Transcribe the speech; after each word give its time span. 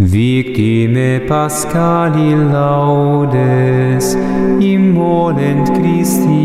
Victime 0.00 1.26
Pascali 1.26 2.30
laudes, 2.30 4.14
immolent 4.60 5.68
Christiani. 5.74 6.38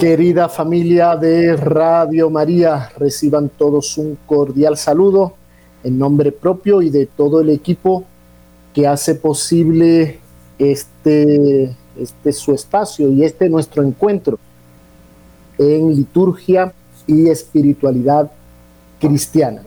Querida 0.00 0.48
familia 0.48 1.14
de 1.14 1.54
Radio 1.54 2.30
María, 2.30 2.90
reciban 2.98 3.48
todos 3.48 3.96
un 3.96 4.18
cordial 4.26 4.76
saludo 4.76 5.34
en 5.84 5.96
nombre 6.00 6.32
propio 6.32 6.82
y 6.82 6.90
de 6.90 7.06
todo 7.06 7.40
el 7.40 7.50
equipo 7.50 8.02
que 8.72 8.88
hace 8.88 9.14
posible 9.14 10.18
este, 10.58 11.76
este 11.96 12.32
su 12.32 12.52
espacio 12.52 13.08
y 13.12 13.22
este 13.22 13.48
nuestro 13.48 13.84
encuentro 13.84 14.40
en 15.58 15.94
liturgia 15.94 16.72
y 17.06 17.28
espiritualidad 17.28 18.32
cristiana. 18.98 19.62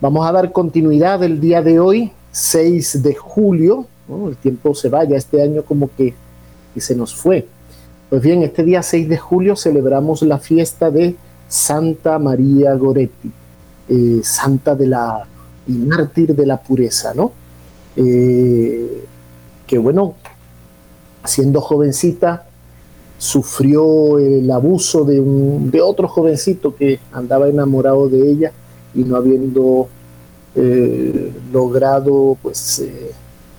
Vamos 0.00 0.26
a 0.26 0.32
dar 0.32 0.50
continuidad 0.50 1.22
el 1.22 1.42
día 1.42 1.60
de 1.60 1.78
hoy, 1.78 2.10
6 2.32 3.02
de 3.02 3.14
julio. 3.14 3.86
El 4.08 4.34
tiempo 4.38 4.74
se 4.74 4.88
vaya, 4.88 5.14
este 5.14 5.42
año 5.42 5.62
como 5.62 5.90
que, 5.94 6.14
se 6.78 6.96
nos 6.96 7.14
fue. 7.14 7.46
Pues 8.08 8.22
bien, 8.22 8.42
este 8.42 8.64
día 8.64 8.82
6 8.82 9.10
de 9.10 9.18
julio 9.18 9.56
celebramos 9.56 10.22
la 10.22 10.38
fiesta 10.38 10.90
de 10.90 11.16
Santa 11.48 12.18
María 12.18 12.74
Goretti, 12.76 13.30
eh, 13.90 14.20
santa 14.22 14.74
de 14.74 14.86
la 14.86 15.26
y 15.66 15.72
mártir 15.72 16.34
de 16.34 16.46
la 16.46 16.62
pureza, 16.62 17.12
¿no? 17.12 17.32
Eh, 17.94 19.04
que 19.66 19.76
bueno, 19.76 20.14
siendo 21.26 21.60
jovencita, 21.60 22.46
sufrió 23.18 24.18
el 24.18 24.50
abuso 24.50 25.04
de, 25.04 25.20
un, 25.20 25.70
de 25.70 25.82
otro 25.82 26.08
jovencito 26.08 26.74
que 26.74 26.98
andaba 27.12 27.48
enamorado 27.48 28.08
de 28.08 28.30
ella 28.30 28.52
y 28.94 29.04
no 29.04 29.16
habiendo 29.16 29.88
eh, 30.54 31.32
logrado 31.52 32.36
pues 32.42 32.80
eh, 32.80 33.12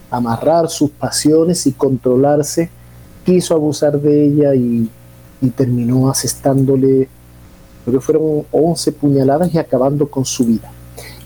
amarrar 0.10 0.70
sus 0.70 0.90
pasiones 0.90 1.66
y 1.66 1.72
controlarse, 1.72 2.70
quiso 3.26 3.56
abusar 3.56 4.00
de 4.00 4.26
ella 4.26 4.56
y, 4.56 4.90
terminó 5.56 6.08
asestándole, 6.10 7.10
creo 7.84 8.00
que 8.00 8.06
fueron 8.06 8.46
11 8.52 8.92
puñaladas 8.92 9.52
y 9.54 9.58
acabando 9.58 10.08
con 10.08 10.24
su 10.24 10.46
vida. 10.46 10.72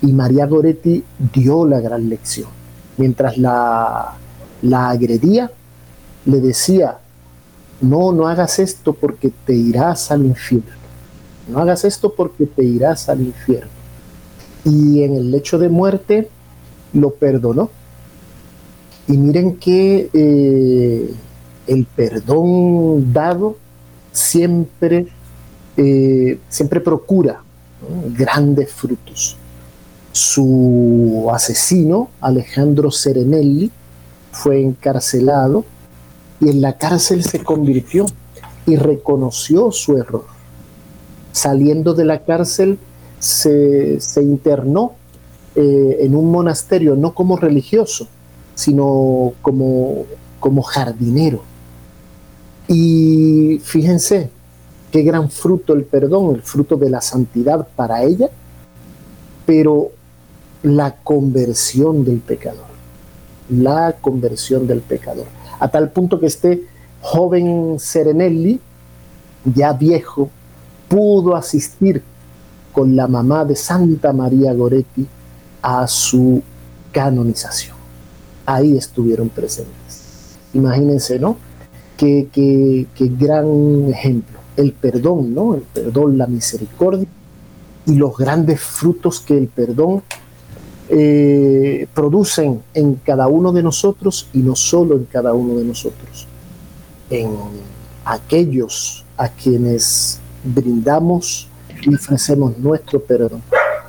Y 0.00 0.10
María 0.12 0.46
Goretti 0.46 1.04
dio 1.34 1.66
la 1.66 1.80
gran 1.80 2.08
lección. 2.08 2.48
Mientras 2.96 3.36
la, 3.36 4.14
la 4.62 4.88
agredía, 4.88 5.50
le 6.24 6.40
decía, 6.40 6.98
no, 7.82 8.10
no 8.12 8.26
hagas 8.26 8.58
esto 8.58 8.94
porque 8.94 9.30
te 9.44 9.52
irás 9.52 10.10
al 10.10 10.24
infierno. 10.24 10.70
No 11.48 11.58
hagas 11.58 11.84
esto 11.84 12.14
porque 12.14 12.46
te 12.46 12.64
irás 12.64 13.10
al 13.10 13.20
infierno 13.20 13.75
y 14.66 15.04
en 15.04 15.14
el 15.14 15.30
lecho 15.30 15.58
de 15.58 15.68
muerte 15.68 16.28
lo 16.92 17.10
perdonó. 17.10 17.70
Y 19.06 19.16
miren 19.16 19.56
que 19.56 20.10
eh, 20.12 21.14
el 21.68 21.84
perdón 21.84 23.12
dado 23.12 23.56
siempre, 24.12 25.06
eh, 25.76 26.40
siempre 26.48 26.80
procura 26.80 27.42
grandes 28.16 28.72
frutos. 28.72 29.36
Su 30.10 31.28
asesino, 31.32 32.08
Alejandro 32.20 32.90
Serenelli, 32.90 33.70
fue 34.32 34.60
encarcelado 34.60 35.64
y 36.40 36.48
en 36.48 36.60
la 36.60 36.76
cárcel 36.76 37.22
se 37.22 37.44
convirtió 37.44 38.06
y 38.66 38.76
reconoció 38.76 39.70
su 39.70 39.96
error. 39.96 40.24
Saliendo 41.30 41.94
de 41.94 42.04
la 42.04 42.24
cárcel, 42.24 42.78
se, 43.18 43.98
internó 44.16 44.94
eh, 45.54 45.98
en 46.00 46.14
un 46.14 46.30
monasterio, 46.30 46.96
no 46.96 47.14
como 47.14 47.36
religioso, 47.36 48.08
sino 48.54 49.32
como, 49.42 50.04
como 50.40 50.62
jardinero. 50.62 51.42
Y 52.68 53.60
fíjense 53.62 54.30
qué 54.90 55.02
gran 55.02 55.30
fruto 55.30 55.72
el 55.74 55.84
perdón, 55.84 56.34
el 56.34 56.42
fruto 56.42 56.76
de 56.76 56.90
la 56.90 57.00
santidad 57.00 57.66
para 57.76 58.02
ella, 58.02 58.28
pero 59.44 59.90
la 60.62 60.96
conversión 60.96 62.04
del 62.04 62.18
pecador, 62.18 62.66
la 63.48 63.96
conversión 64.00 64.66
del 64.66 64.80
pecador. 64.80 65.26
A 65.60 65.68
tal 65.68 65.90
punto 65.90 66.18
que 66.18 66.26
este 66.26 66.64
joven 67.00 67.78
Serenelli, 67.78 68.60
ya 69.44 69.72
viejo, 69.72 70.28
pudo 70.88 71.36
asistir 71.36 72.02
con 72.76 72.94
la 72.94 73.08
mamá 73.08 73.46
de 73.46 73.56
Santa 73.56 74.12
María 74.12 74.52
Goretti 74.52 75.06
a 75.62 75.86
su 75.86 76.42
canonización. 76.92 77.74
Ahí 78.44 78.76
estuvieron 78.76 79.30
presentes. 79.30 80.36
Imagínense, 80.52 81.18
¿no? 81.18 81.38
Qué, 81.96 82.86
gran 82.98 83.88
ejemplo. 83.88 84.40
El 84.58 84.72
perdón, 84.74 85.34
¿no? 85.34 85.54
El 85.54 85.62
perdón, 85.62 86.18
la 86.18 86.26
misericordia 86.26 87.06
y 87.86 87.94
los 87.94 88.14
grandes 88.14 88.60
frutos 88.60 89.20
que 89.20 89.38
el 89.38 89.48
perdón 89.48 90.02
eh, 90.90 91.88
producen 91.94 92.60
en 92.74 92.96
cada 92.96 93.26
uno 93.26 93.52
de 93.52 93.62
nosotros 93.62 94.28
y 94.34 94.40
no 94.40 94.54
solo 94.54 94.96
en 94.96 95.06
cada 95.06 95.32
uno 95.32 95.58
de 95.58 95.64
nosotros, 95.64 96.26
en 97.08 97.30
aquellos 98.04 99.06
a 99.16 99.30
quienes 99.30 100.20
brindamos 100.44 101.48
y 101.86 101.94
ofrecemos 101.94 102.58
nuestro 102.58 103.00
perdón. 103.00 103.42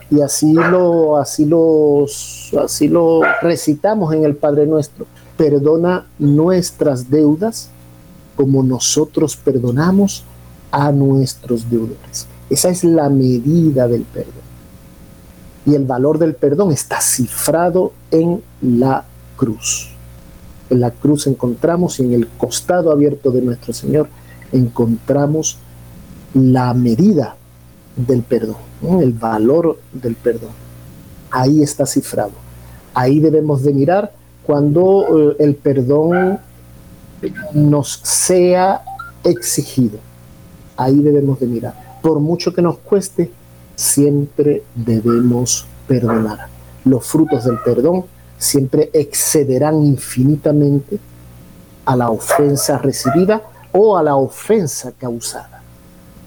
Y 0.10 0.22
así 0.22 0.54
lo, 0.54 1.18
así 1.18 1.46
los, 1.46 2.52
así 2.64 2.88
lo 2.88 3.22
recitamos 3.42 4.14
en 4.14 4.24
el 4.24 4.36
Padre 4.36 4.66
Nuestro. 4.66 5.06
Perdona 5.36 6.06
nuestras 6.18 7.10
deudas 7.10 7.70
como 8.36 8.64
nosotros 8.64 9.36
perdonamos 9.36 10.24
a 10.72 10.92
nuestros 10.92 11.70
deudores. 11.70 12.28
Esa 12.50 12.70
es 12.70 12.84
la 12.84 13.10
medida 13.10 13.88
del 13.88 14.04
perdón. 14.04 14.48
Y 15.66 15.76
el 15.76 15.84
valor 15.84 16.18
del 16.18 16.36
perdón 16.36 16.72
está 16.72 17.02
cifrado 17.02 17.92
en 18.12 18.42
la 18.62 19.04
cruz. 19.36 19.90
En 20.70 20.80
la 20.80 20.92
cruz 20.92 21.28
encontramos 21.28 22.00
y 22.00 22.04
en 22.04 22.14
el 22.14 22.28
costado 22.28 22.92
abierto 22.92 23.32
de 23.32 23.42
nuestro 23.42 23.74
Señor 23.74 24.08
encontramos 24.54 25.58
la 26.34 26.74
medida 26.74 27.36
del 27.98 28.22
perdón, 28.22 28.58
el 29.02 29.12
valor 29.12 29.80
del 29.92 30.16
perdón. 30.16 30.52
Ahí 31.32 31.62
está 31.62 31.86
cifrado. 31.86 32.32
Ahí 32.94 33.20
debemos 33.20 33.64
de 33.64 33.74
mirar 33.74 34.14
cuando 34.44 35.32
eh, 35.32 35.36
el 35.40 35.56
perdón 35.56 36.40
nos 37.54 38.00
sea 38.04 38.82
exigido. 39.24 40.00
Ahí 40.78 41.00
debemos 41.00 41.40
de 41.40 41.48
mirar. 41.48 42.00
Por 42.02 42.20
mucho 42.20 42.54
que 42.54 42.62
nos 42.62 42.78
cueste, 42.78 43.32
siempre 43.76 44.64
debemos 44.76 45.66
perdonar. 45.88 46.48
Los 46.86 47.06
frutos 47.06 47.46
del 47.46 47.60
perdón 47.60 48.06
siempre 48.38 48.90
excederán 48.94 49.84
infinitamente 49.84 51.00
a 51.86 51.96
la 51.96 52.10
ofensa 52.10 52.78
recibida 52.78 53.42
o 53.72 53.98
a 53.98 54.04
la 54.04 54.16
ofensa 54.16 54.92
causada. 54.98 55.62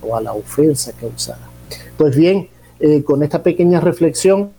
O 0.03 0.17
a 0.17 0.21
la 0.21 0.33
ofensa 0.33 0.93
causada. 0.93 1.50
Pues 1.97 2.17
bien, 2.17 2.49
eh, 2.79 3.03
con 3.03 3.23
esta 3.23 3.43
pequeña 3.43 3.81
reflexión 3.81 4.51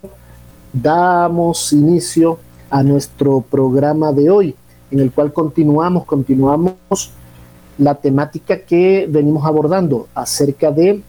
damos 0.72 1.74
inicio 1.74 2.40
a 2.70 2.84
nuestro 2.84 3.42
programa 3.42 4.12
de 4.14 4.30
hoy, 4.30 4.56
en 4.92 5.00
el 5.00 5.12
cual 5.12 5.34
continuamos, 5.34 6.06
continuamos 6.06 7.12
la 7.78 7.96
temática 7.96 8.60
que 8.60 9.08
venimos 9.10 9.46
abordando 9.46 10.08
acerca 10.14 10.72
de 10.72 11.02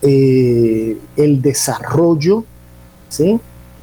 eh, 0.00 0.98
el 1.16 1.42
desarrollo 1.42 2.44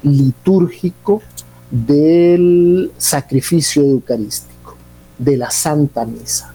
litúrgico 0.02 1.22
del 1.70 2.90
sacrificio 2.98 3.82
eucarístico, 3.82 4.74
de 5.16 5.36
la 5.36 5.50
Santa 5.50 6.04
Misa. 6.04 6.52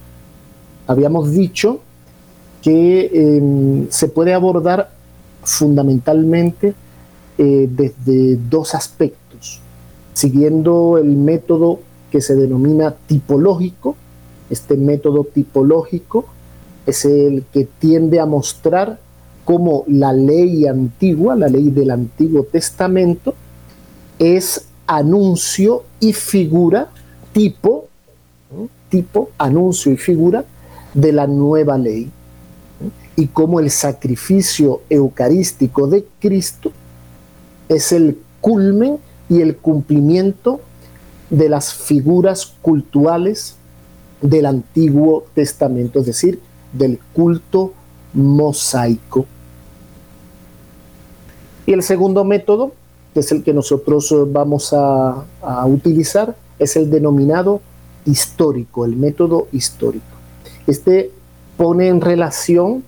Habíamos 0.88 1.32
dicho 1.32 1.80
que 2.66 3.12
em, 3.14 3.86
se 3.92 4.08
puede 4.08 4.34
abordar 4.34 4.90
fundamentalmente 5.44 6.74
eh, 7.38 7.70
desde 7.70 8.38
dos 8.38 8.74
aspectos, 8.74 9.62
siguiendo 10.16 10.98
el 10.98 11.16
método 11.16 11.82
que 12.10 12.22
se 12.22 12.36
denomina 12.36 12.96
tipológico. 13.06 13.96
Este 14.50 14.78
método 14.78 15.26
tipológico 15.26 16.26
es 16.88 17.06
el 17.06 17.44
que 17.54 17.68
tiende 17.78 18.20
a 18.20 18.26
mostrar 18.26 18.98
cómo 19.44 19.84
la 19.88 20.12
ley 20.12 20.66
antigua, 20.66 21.36
la 21.36 21.48
ley 21.48 21.70
del 21.70 21.92
Antiguo 21.92 22.46
Testamento, 22.46 23.36
es 24.18 24.66
anuncio 24.88 25.84
y 26.00 26.14
figura, 26.14 26.90
tipo, 27.32 27.90
tipo, 28.90 29.30
anuncio 29.38 29.92
y 29.92 29.98
figura 29.98 30.44
de 30.96 31.12
la 31.12 31.28
nueva 31.28 31.78
ley 31.78 32.10
y 33.16 33.28
cómo 33.28 33.60
el 33.60 33.72
sacrificio 33.72 34.82
eucarístico 34.90 35.88
de 35.88 36.06
Cristo 36.20 36.72
es 37.70 37.92
el 37.92 38.18
culmen 38.42 38.98
y 39.30 39.42
el 39.42 39.58
cumplimiento 39.58 40.60
de 41.30 41.50
las 41.50 41.74
figuras 41.74 42.54
culturales 42.62 43.56
del 44.22 44.46
Antiguo 44.46 45.26
Testamento, 45.34 46.00
es 46.00 46.06
decir, 46.06 46.40
del 46.74 47.00
culto 47.14 47.74
mosaico. 48.14 49.26
Y 51.66 51.74
el 51.74 51.82
segundo 51.82 52.24
método, 52.24 52.74
que 53.14 53.22
es 53.22 53.32
el 53.32 53.44
que 53.44 53.54
nosotros 53.54 54.14
vamos 54.32 54.74
a, 54.74 55.26
utilizar, 55.66 56.36
es 56.60 56.76
el 56.76 56.90
denominado 56.90 57.62
histórico, 58.06 58.86
el 58.86 58.96
método 58.96 59.48
histórico. 59.52 60.06
Este 60.68 61.12
pone 61.58 61.88
en 61.88 62.02
relación 62.02 62.84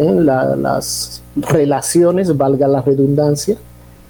las 0.00 1.22
relaciones, 1.36 2.36
valga 2.36 2.66
la 2.66 2.82
redundancia, 2.82 3.56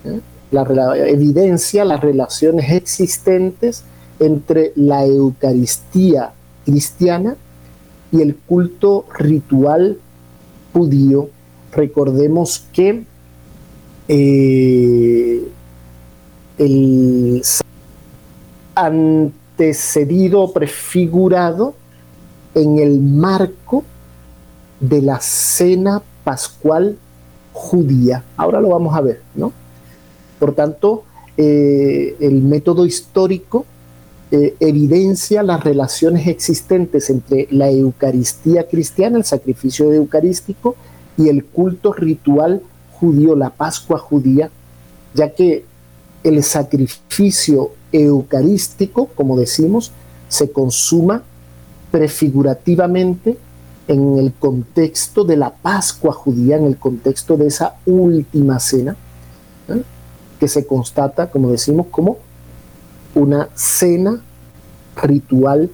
¿eh? 0.05 0.21
la, 0.51 0.97
evidencia 0.97 1.85
las 1.85 2.01
relaciones 2.01 2.71
existentes 2.73 3.83
entre 4.19 4.73
la 4.77 5.05
Eucaristía 5.05 6.33
cristiana 6.65 7.37
y 8.13 8.21
el 8.21 8.37
culto 8.37 9.07
ritual 9.19 9.99
judío. 10.73 11.29
Recordemos 11.73 12.67
que 12.73 13.05
eh, 14.09 15.49
el 16.59 17.43
antecedido, 18.75 20.53
prefigurado 20.53 21.75
en 22.55 22.79
el 22.79 23.01
marco 23.01 23.85
de 24.81 25.03
la 25.03 25.21
cena 25.21 26.03
pascual 26.25 26.97
judía. 27.53 28.25
Ahora 28.37 28.61
lo 28.61 28.71
vamos 28.71 28.97
a 28.97 29.01
ver, 29.01 29.23
¿no? 29.35 29.53
Por 30.39 30.55
tanto, 30.55 31.05
eh, 31.37 32.17
el 32.21 32.43
método 32.43 32.87
histórico 32.87 33.67
eh, 34.33 34.55
evidencia 34.61 35.43
las 35.43 35.65
relaciones 35.65 36.29
existentes 36.29 37.11
entre 37.11 37.49
la 37.51 37.69
Eucaristía 37.71 38.69
cristiana, 38.69 39.19
el 39.19 39.25
sacrificio 39.25 39.93
eucarístico, 39.93 40.77
y 41.17 41.29
el 41.29 41.45
culto 41.45 41.93
ritual 41.93 42.63
judío, 42.93 43.35
la 43.35 43.51
Pascua 43.51 43.99
judía, 43.99 44.51
ya 45.15 45.35
que 45.35 45.65
el 46.23 46.43
sacrificio 46.45 47.73
eucarístico, 47.93 49.07
como 49.17 49.37
decimos, 49.37 49.91
se 50.29 50.51
consuma 50.51 51.25
prefigurativamente 51.91 53.37
en 53.91 54.19
el 54.19 54.33
contexto 54.33 55.25
de 55.25 55.37
la 55.37 55.51
Pascua 55.51 56.13
judía, 56.13 56.57
en 56.57 56.65
el 56.65 56.77
contexto 56.77 57.37
de 57.37 57.49
esa 57.49 57.75
última 57.87 58.61
cena, 58.61 58.95
¿eh? 59.69 59.83
que 60.39 60.47
se 60.47 60.65
constata, 60.65 61.29
como 61.29 61.51
decimos, 61.51 61.87
como 61.91 62.19
una 63.17 63.49
cena 63.57 64.21
ritual 64.95 65.71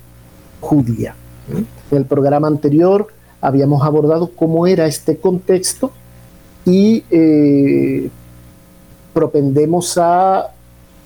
judía. 0.63 1.15
En 1.51 1.67
el 1.99 2.07
programa 2.07 2.49
anterior 2.49 3.09
habíamos 3.43 3.83
abordado 3.83 4.31
cómo 4.35 4.67
era 4.67 4.87
este 4.87 5.19
contexto 5.19 5.91
y 6.65 7.05
eh, 7.11 8.09
propendemos 9.13 9.99
a 9.99 10.53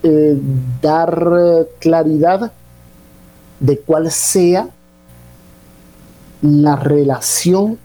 eh, 0.01 0.39
dar 0.81 1.67
claridad 1.79 2.53
de 3.59 3.79
cuál 3.79 4.09
sea 4.11 4.69
la 6.41 6.75
relación 6.75 7.77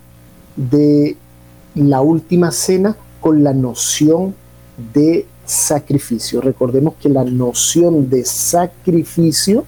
de 0.57 1.17
la 1.75 2.01
última 2.01 2.51
cena 2.51 2.97
con 3.21 3.45
la 3.45 3.53
noción 3.53 4.35
de 4.95 5.27
sacrificio. 5.45 6.41
Recordemos 6.41 6.95
que 7.01 7.09
la 7.09 7.25
noción 7.25 8.09
de 8.09 8.25
sacrificio 8.25 9.65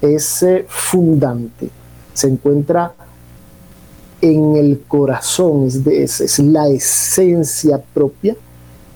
es 0.00 0.42
eh, 0.42 0.66
fundante, 0.68 1.70
se 2.12 2.28
encuentra 2.28 2.94
en 4.20 4.56
el 4.56 4.82
corazón, 4.86 5.68
es, 5.86 6.38
la 6.40 6.68
esencia 6.68 7.80
propia 7.94 8.36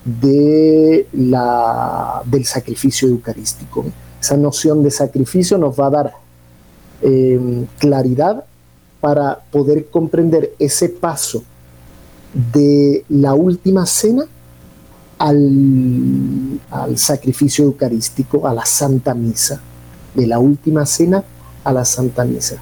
de 0.05 1.07
la, 1.13 2.23
del 2.27 2.45
sacrificio 2.45 3.09
eucarístico. 3.09 3.87
Esa 4.21 4.37
noción 4.37 4.83
de 4.83 4.91
sacrificio 4.91 5.57
nos 5.57 5.79
va 5.79 5.87
a 5.87 5.91
dar 5.91 6.13
eh, 7.01 7.67
claridad 7.79 8.45
para 9.05 9.39
poder 9.39 9.89
comprender 9.91 10.55
ese 10.59 10.89
paso 10.89 11.45
de 12.33 13.05
la 13.11 13.35
última 13.35 13.85
cena 13.85 14.25
al, 15.19 16.59
sacrificio 16.97 17.67
eucarístico, 17.67 18.49
a 18.49 18.55
la 18.55 18.65
Santa 18.65 19.13
Misa, 19.13 19.61
de 20.15 20.27
la 20.27 20.39
última 20.39 20.87
cena 20.87 21.23
a 21.65 21.73
la 21.75 21.85
Santa 21.85 22.25
Misa. 22.25 22.57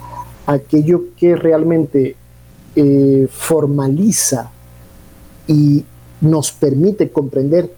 Aquello 0.44 1.14
que 1.16 1.36
realmente 1.36 2.16
eh, 2.74 3.28
formaliza 3.30 4.50
y 5.46 5.84
nos 6.20 6.50
permite 6.50 7.12
comprender 7.12 7.72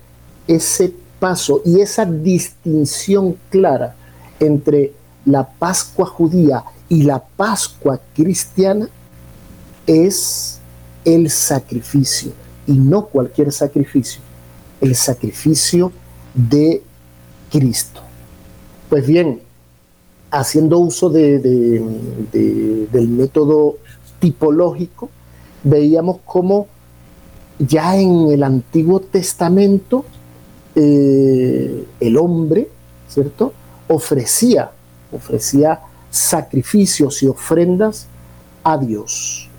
ese 0.48 0.90
paso 1.20 1.60
y 1.66 1.80
esa 1.80 2.06
distinción 2.06 3.36
clara 3.50 3.94
entre 4.40 4.94
la 5.26 5.46
Pascua 5.46 6.06
judía 6.06 6.64
y 6.88 7.02
la 7.02 7.22
Pascua 7.22 8.00
cristiana 8.14 8.88
es 9.86 10.58
el 11.04 11.30
sacrificio 11.30 12.32
y 12.66 12.72
no 12.72 13.06
cualquier 13.06 13.52
sacrificio 13.52 14.20
el 14.84 14.94
sacrificio 14.94 15.92
de 16.34 16.82
Cristo. 17.50 18.00
Pues 18.90 19.06
bien, 19.06 19.40
haciendo 20.30 20.78
uso 20.78 21.08
de, 21.08 21.38
del 22.92 23.08
método 23.08 23.76
tipológico, 24.20 25.10
veíamos 25.62 26.18
cómo 26.24 26.66
ya 27.58 27.96
en 27.96 28.30
el 28.30 28.42
Antiguo 28.42 29.00
Testamento 29.00 30.04
eh, 30.74 31.84
el 32.00 32.16
hombre, 32.18 32.68
¿cierto? 33.08 33.52
Ofrecía, 33.88 34.72
ofrecía 35.12 35.80
sacrificios 36.14 37.24
y 37.24 37.26
ofrendas 37.26 38.06
a 38.62 38.78
Dios. 38.78 39.50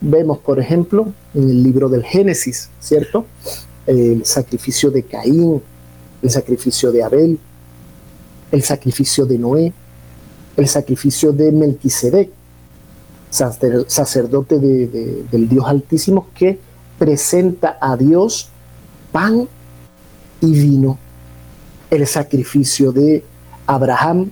Vemos, 0.00 0.38
por 0.38 0.60
ejemplo, 0.60 1.12
en 1.34 1.50
el 1.50 1.60
libro 1.60 1.88
del 1.88 2.04
Génesis, 2.04 2.70
¿cierto? 2.78 3.26
el 3.84 4.24
sacrificio 4.24 4.92
de 4.92 5.02
Caín, 5.02 5.60
el 6.22 6.30
sacrificio 6.30 6.92
de 6.92 7.02
Abel, 7.02 7.38
el 8.52 8.62
sacrificio 8.62 9.26
de 9.26 9.38
Noé, 9.38 9.72
el 10.56 10.68
sacrificio 10.68 11.32
de 11.32 11.50
Melquisedec, 11.50 12.30
sacerdote 13.28 14.60
del 14.60 15.48
Dios 15.48 15.64
Altísimo 15.66 16.28
que 16.32 16.60
presenta 16.96 17.76
a 17.80 17.96
Dios 17.96 18.50
pan 19.10 19.48
y 20.40 20.52
vino, 20.52 20.96
el 21.90 22.06
sacrificio 22.06 22.92
de 22.92 23.24
Abraham, 23.66 24.30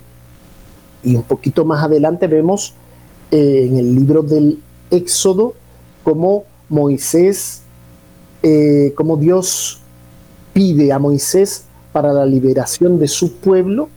y 1.03 1.15
un 1.15 1.23
poquito 1.23 1.65
más 1.65 1.83
adelante 1.83 2.27
vemos 2.27 2.73
eh, 3.31 3.67
en 3.69 3.77
el 3.77 3.95
libro 3.95 4.21
del 4.23 4.59
Éxodo 4.89 5.53
cómo 6.03 6.45
Moisés 6.69 7.61
eh, 8.41 8.93
como 8.95 9.15
Dios 9.15 9.79
pide 10.51 10.91
a 10.91 10.99
Moisés 10.99 11.63
para 11.93 12.11
la 12.11 12.25
liberación 12.25 12.99
de 12.99 13.07
su 13.07 13.35
pueblo 13.35 13.89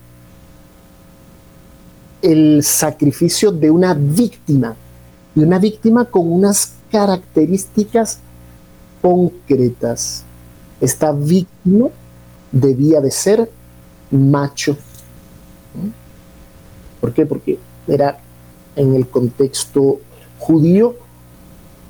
el 2.23 2.63
sacrificio 2.63 3.53
de 3.53 3.71
una 3.71 3.95
víctima, 3.95 4.75
de 5.35 5.45
una 5.45 5.59
víctima 5.59 6.05
con 6.05 6.31
unas 6.31 6.75
características 6.91 8.21
concretas. 9.03 10.25
Esta 10.81 11.13
víctima 11.13 11.89
debía 12.53 13.01
de 13.01 13.11
ser 13.11 13.51
macho. 14.11 14.77
¿Por 17.01 17.13
qué? 17.13 17.27
Porque 17.27 17.59
era 17.87 18.19
en 18.75 18.95
el 18.95 19.09
contexto 19.09 20.01
judío 20.39 20.95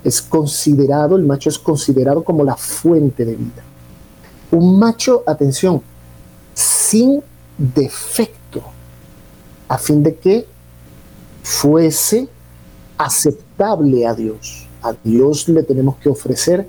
es 0.03 0.21
considerado, 0.21 1.17
el 1.17 1.23
macho 1.23 1.49
es 1.49 1.59
considerado 1.59 2.23
como 2.23 2.43
la 2.43 2.55
fuente 2.55 3.25
de 3.25 3.35
vida. 3.35 3.63
Un 4.51 4.79
macho, 4.79 5.23
atención, 5.25 5.81
sin 6.53 7.21
defecto, 7.57 8.61
a 9.67 9.77
fin 9.77 10.03
de 10.03 10.15
que 10.15 10.45
fuese 11.43 12.29
aceptable 12.97 14.07
a 14.07 14.13
Dios. 14.13 14.67
A 14.81 14.93
Dios 15.03 15.49
le 15.49 15.63
tenemos 15.63 15.97
que 15.97 16.09
ofrecer 16.09 16.67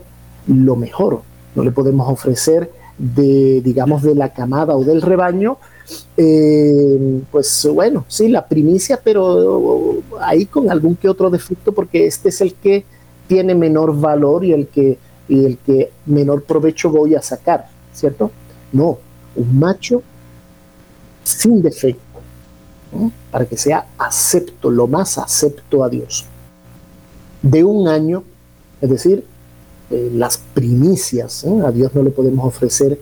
lo 0.49 0.75
mejor. 0.75 1.23
No 1.55 1.63
le 1.63 1.71
podemos 1.71 2.11
ofrecer 2.11 2.73
de, 2.99 3.61
digamos, 3.61 4.03
de 4.03 4.15
la 4.15 4.33
camada 4.33 4.77
o 4.77 4.83
del 4.83 5.03
rebaño, 5.03 5.59
eh, 6.17 7.23
pues 7.31 7.69
bueno, 7.73 8.05
sí, 8.09 8.29
la 8.29 8.47
primicia, 8.47 9.01
pero 9.03 9.99
ahí 10.21 10.47
con 10.47 10.71
algún 10.71 10.97
que 10.97 11.09
otro 11.09 11.31
defecto, 11.31 11.73
porque 11.73 12.07
este 12.07 12.31
es 12.31 12.41
el 12.41 12.55
que 12.55 12.85
tiene 13.27 13.55
menor 13.55 13.99
valor 13.99 14.45
y 14.45 14.53
el 14.53 14.69
que, 14.69 14.99
el 15.29 15.59
que 15.59 15.93
menor 16.07 16.43
provecho 16.43 16.91
voy 16.91 17.15
a 17.15 17.23
sacar, 17.23 17.69
¿cierto? 17.93 18.31
No, 18.73 18.99
un 19.37 19.59
macho 19.59 20.03
sin 21.25 21.63
defecto, 21.63 22.01
para 23.31 23.45
que 23.45 23.57
sea 23.57 23.87
acepto, 23.99 24.71
lo 24.71 24.87
más 24.87 25.19
acepto 25.19 25.85
a 25.85 25.89
Dios. 25.89 26.25
De 27.43 27.63
un 27.63 27.87
año, 27.87 28.25
es 28.81 28.91
decir, 28.91 29.25
eh, 29.91 30.11
las 30.13 30.39
primicias, 30.39 31.45
a 31.45 31.71
Dios 31.71 31.95
no 31.95 32.03
le 32.03 32.11
podemos 32.11 32.45
ofrecer 32.45 32.99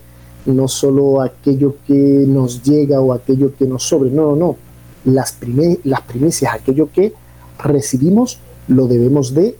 no 0.46 0.68
solo 0.68 1.20
aquello 1.20 1.76
que 1.86 1.94
nos 1.94 2.62
llega 2.62 3.00
o 3.00 3.12
aquello 3.12 3.54
que 3.56 3.66
nos 3.66 3.82
sobre, 3.82 4.10
no, 4.10 4.30
no, 4.30 4.36
no, 4.36 4.56
las, 5.04 5.36
las 5.84 6.00
primicias, 6.02 6.54
aquello 6.54 6.90
que 6.92 7.12
recibimos, 7.58 8.38
lo 8.68 8.86
debemos 8.86 9.34
de 9.34 9.56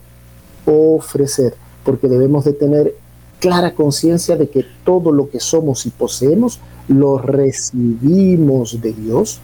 ofrecer, 0.66 1.54
porque 1.84 2.08
debemos 2.08 2.44
de 2.44 2.52
tener 2.52 2.94
clara 3.40 3.74
conciencia 3.74 4.36
de 4.36 4.48
que 4.48 4.64
todo 4.84 5.12
lo 5.12 5.28
que 5.28 5.40
somos 5.40 5.86
y 5.86 5.90
poseemos 5.90 6.58
lo 6.88 7.18
recibimos 7.18 8.80
de 8.80 8.92
Dios 8.92 9.40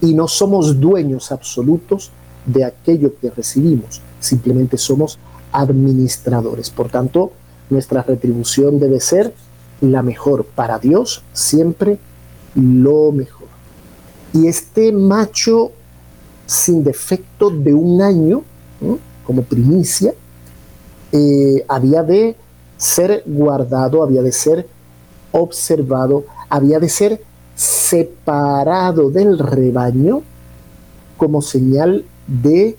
y 0.00 0.14
no 0.14 0.28
somos 0.28 0.80
dueños 0.80 1.32
absolutos 1.32 2.10
de 2.46 2.64
aquello 2.64 3.14
que 3.20 3.30
recibimos, 3.30 4.02
simplemente 4.20 4.76
somos 4.76 5.18
administradores. 5.52 6.70
Por 6.70 6.90
tanto, 6.90 7.32
nuestra 7.70 8.02
retribución 8.02 8.78
debe 8.78 9.00
ser 9.00 9.32
la 9.92 10.02
mejor 10.02 10.44
para 10.44 10.78
Dios, 10.78 11.22
siempre 11.32 11.98
lo 12.54 13.12
mejor. 13.12 13.48
Y 14.32 14.48
este 14.48 14.92
macho 14.92 15.72
sin 16.46 16.84
defecto 16.84 17.50
de 17.50 17.72
un 17.72 18.02
año, 18.02 18.42
como 19.24 19.42
primicia, 19.42 20.12
eh, 21.12 21.64
había 21.68 22.02
de 22.02 22.36
ser 22.76 23.22
guardado, 23.26 24.02
había 24.02 24.22
de 24.22 24.32
ser 24.32 24.66
observado, 25.32 26.24
había 26.48 26.78
de 26.78 26.88
ser 26.88 27.22
separado 27.54 29.10
del 29.10 29.38
rebaño 29.38 30.22
como 31.16 31.40
señal 31.40 32.04
de 32.26 32.76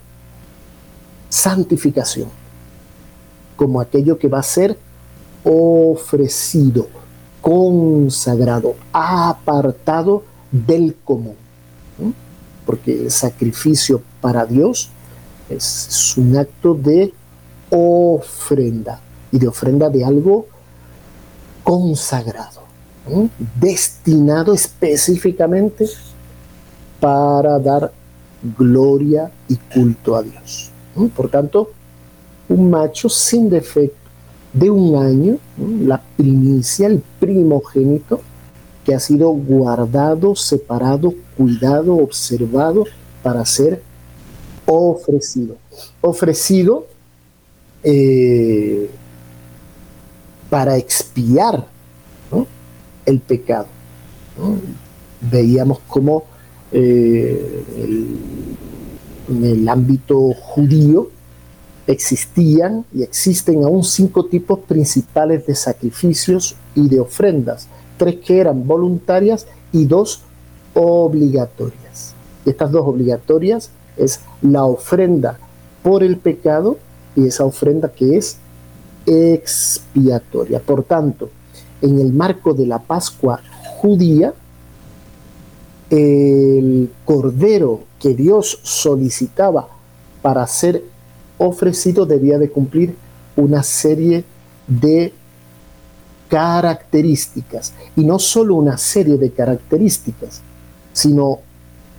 santificación, 1.29 2.29
como 3.55 3.79
aquello 3.81 4.17
que 4.19 4.27
va 4.27 4.39
a 4.39 4.43
ser 4.43 4.77
ofrecido, 5.45 6.87
consagrado, 7.39 8.75
apartado 8.91 10.23
del 10.51 10.95
común. 11.03 11.35
Porque 12.65 13.03
el 13.03 13.11
sacrificio 13.11 14.01
para 14.19 14.45
Dios 14.45 14.89
es 15.49 16.17
un 16.17 16.35
acto 16.35 16.73
de 16.73 17.13
ofrenda 17.69 18.99
y 19.31 19.37
de 19.37 19.47
ofrenda 19.47 19.89
de 19.89 20.03
algo 20.03 20.47
consagrado, 21.63 22.61
destinado 23.59 24.53
específicamente 24.53 25.87
para 26.99 27.59
dar 27.59 27.91
gloria 28.57 29.31
y 29.47 29.55
culto 29.55 30.15
a 30.15 30.23
Dios. 30.23 30.71
Por 31.15 31.29
tanto, 31.29 31.71
un 32.49 32.69
macho 32.69 33.09
sin 33.09 33.49
defecto 33.49 34.04
de 34.55 34.71
un 34.71 34.95
año, 34.95 35.37
la 35.81 36.01
primicia, 36.15 36.87
el 36.87 37.03
primogénito, 37.19 38.21
que 38.85 38.95
ha 38.95 38.99
sido 38.99 39.29
guardado, 39.31 40.35
separado, 40.35 41.13
cuidado, 41.35 41.95
observado 41.95 42.85
para 43.21 43.45
ser 43.45 43.81
ofrecido. 44.65 45.57
Ofrecido 46.01 46.87
eh, 47.83 48.89
para 50.49 50.77
expiar 50.77 51.67
el 53.05 53.19
pecado. 53.19 53.67
Veíamos 55.19 55.79
cómo 55.87 56.23
eh, 56.71 57.63
en 59.27 59.43
el 59.43 59.67
ámbito 59.67 60.33
judío 60.33 61.09
existían 61.87 62.85
y 62.93 63.03
existen 63.03 63.63
aún 63.63 63.83
cinco 63.83 64.25
tipos 64.25 64.59
principales 64.59 65.45
de 65.45 65.55
sacrificios 65.55 66.55
y 66.73 66.87
de 66.87 66.99
ofrendas, 66.99 67.67
tres 67.97 68.17
que 68.17 68.39
eran 68.39 68.65
voluntarias 68.65 69.47
y 69.71 69.85
dos 69.85 70.21
obligatorias. 70.73 72.13
estas 72.45 72.71
dos 72.71 72.85
obligatorias 72.85 73.71
es 73.97 74.19
la 74.41 74.65
ofrenda 74.65 75.39
por 75.81 76.03
el 76.03 76.17
pecado 76.17 76.77
y 77.15 77.25
esa 77.27 77.45
ofrenda 77.45 77.89
que 77.89 78.17
es 78.17 78.37
expiatoria. 79.05 80.59
Por 80.59 80.83
tanto, 80.83 81.29
en 81.81 81.99
el 81.99 82.11
marco 82.11 82.53
de 82.53 82.65
la 82.67 82.79
Pascua 82.79 83.39
judía, 83.77 84.33
el 85.89 86.91
cordero 87.05 87.83
que 87.99 88.13
Dios 88.13 88.59
solicitaba 88.63 89.67
para 90.21 90.45
ser 90.47 90.83
ofrecido 91.37 92.05
debía 92.05 92.37
de 92.37 92.49
cumplir 92.49 92.95
una 93.35 93.63
serie 93.63 94.23
de 94.67 95.13
características. 96.29 97.73
Y 97.95 98.03
no 98.03 98.19
solo 98.19 98.55
una 98.55 98.77
serie 98.77 99.17
de 99.17 99.31
características, 99.31 100.41
sino 100.93 101.39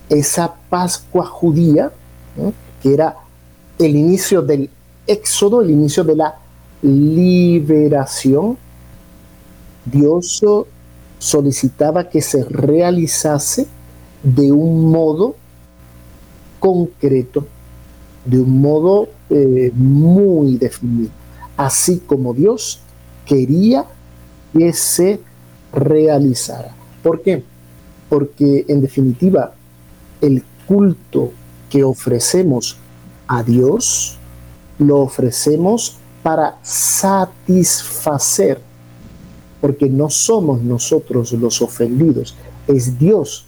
esa 0.09 0.55
Pascua 0.69 1.27
judía, 1.27 1.93
que 2.83 2.95
era 2.95 3.17
el 3.79 3.97
inicio 3.97 4.43
del 4.43 4.71
éxodo, 5.07 5.63
el 5.63 5.71
inicio 5.71 6.05
de 6.05 6.17
la 6.17 6.35
liberación, 6.83 8.57
Dios 9.85 10.43
solicitaba 11.19 12.09
que 12.09 12.21
se 12.21 12.45
realizase 12.45 13.67
de 14.23 14.51
un 14.53 14.91
modo 14.91 15.37
concreto, 16.59 17.47
de 18.27 18.41
un 18.41 18.61
modo 18.61 19.09
eh, 19.31 19.71
muy 19.75 20.57
definido, 20.57 21.11
así 21.57 22.01
como 22.01 22.35
Dios 22.35 22.81
quería 23.25 23.87
que 24.53 24.73
se 24.73 25.21
realizara. 25.73 26.75
¿Por 27.03 27.23
qué? 27.23 27.43
Porque 28.09 28.65
en 28.69 28.81
definitiva 28.81 29.55
el 30.21 30.43
culto 30.67 31.33
que 31.71 31.85
ofrecemos 31.85 32.77
a 33.29 33.43
Dios 33.43 34.19
lo 34.79 35.01
ofrecemos 35.01 35.97
para 36.23 36.59
satisfacer, 36.63 38.61
porque 39.61 39.89
no 39.89 40.11
somos 40.11 40.61
nosotros 40.63 41.33
los 41.33 41.63
ofendidos, 41.63 42.37
es 42.67 42.99
Dios 42.99 43.46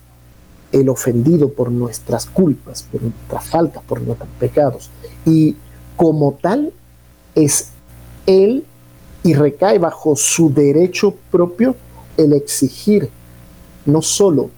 el 0.73 0.89
ofendido 0.89 1.51
por 1.51 1.71
nuestras 1.71 2.27
culpas, 2.27 2.83
por 2.83 3.03
nuestras 3.03 3.47
faltas, 3.47 3.83
por 3.85 4.01
nuestros 4.03 4.31
pecados. 4.39 4.91
Y 5.25 5.57
como 5.97 6.39
tal, 6.41 6.73
es 7.35 7.71
Él 8.27 8.65
y 9.23 9.35
recae 9.35 9.79
bajo 9.79 10.17
su 10.17 10.53
derecho 10.53 11.15
propio 11.31 11.75
el 12.17 12.33
exigir 12.33 13.11
no 13.87 14.03
solo 14.03 14.51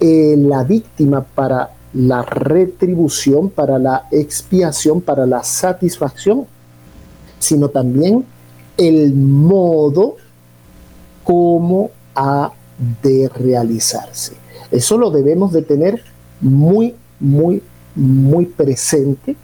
eh, 0.00 0.36
la 0.38 0.62
víctima 0.62 1.22
para 1.22 1.70
la 1.94 2.22
retribución, 2.22 3.48
para 3.50 3.78
la 3.78 4.06
expiación, 4.10 5.00
para 5.00 5.26
la 5.26 5.42
satisfacción, 5.42 6.46
sino 7.38 7.68
también 7.68 8.24
el 8.76 9.14
modo 9.14 10.16
como 11.24 11.90
ha 12.14 12.52
de 13.02 13.28
realizarse. 13.28 14.34
Eso 14.70 14.98
lo 14.98 15.10
debemos 15.10 15.52
de 15.52 15.62
tener 15.62 16.02
muy, 16.40 16.94
muy, 17.20 17.62
muy 17.94 18.46
presente 18.46 19.36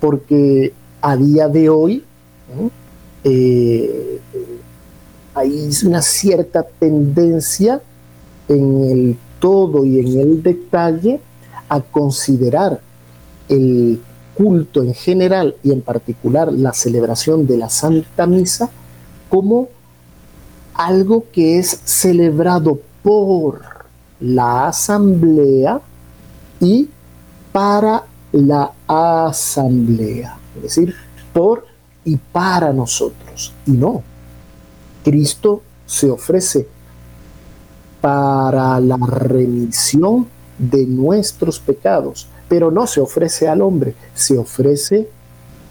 porque 0.00 0.72
a 1.00 1.16
día 1.16 1.48
de 1.48 1.68
hoy 1.68 2.04
eh, 3.24 4.20
hay 5.34 5.70
una 5.84 6.02
cierta 6.02 6.62
tendencia 6.62 7.80
en 8.48 8.84
el 8.84 9.18
todo 9.38 9.84
y 9.84 10.00
en 10.00 10.20
el 10.20 10.42
detalle 10.42 11.20
a 11.68 11.80
considerar 11.80 12.80
el 13.48 14.00
culto 14.34 14.82
en 14.82 14.94
general 14.94 15.56
y 15.62 15.72
en 15.72 15.82
particular 15.82 16.52
la 16.52 16.72
celebración 16.72 17.46
de 17.46 17.56
la 17.56 17.68
Santa 17.68 18.26
Misa 18.26 18.70
como 19.28 19.68
algo 20.78 21.24
que 21.32 21.58
es 21.58 21.80
celebrado 21.84 22.80
por 23.02 23.60
la 24.20 24.68
asamblea 24.68 25.80
y 26.60 26.88
para 27.52 28.04
la 28.32 28.70
asamblea, 28.86 30.38
es 30.56 30.62
decir, 30.62 30.94
por 31.32 31.66
y 32.04 32.16
para 32.16 32.72
nosotros. 32.72 33.52
Y 33.66 33.72
no, 33.72 34.02
Cristo 35.02 35.62
se 35.84 36.10
ofrece 36.10 36.68
para 38.00 38.78
la 38.78 38.98
remisión 38.98 40.28
de 40.58 40.86
nuestros 40.86 41.58
pecados, 41.58 42.28
pero 42.48 42.70
no 42.70 42.86
se 42.86 43.00
ofrece 43.00 43.48
al 43.48 43.62
hombre, 43.62 43.96
se 44.14 44.38
ofrece 44.38 45.08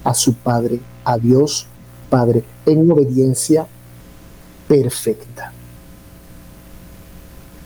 a 0.03 0.13
su 0.13 0.33
Padre, 0.33 0.81
a 1.05 1.17
Dios 1.17 1.65
Padre, 2.09 2.43
en 2.65 2.91
obediencia 2.91 3.67
perfecta. 4.67 5.53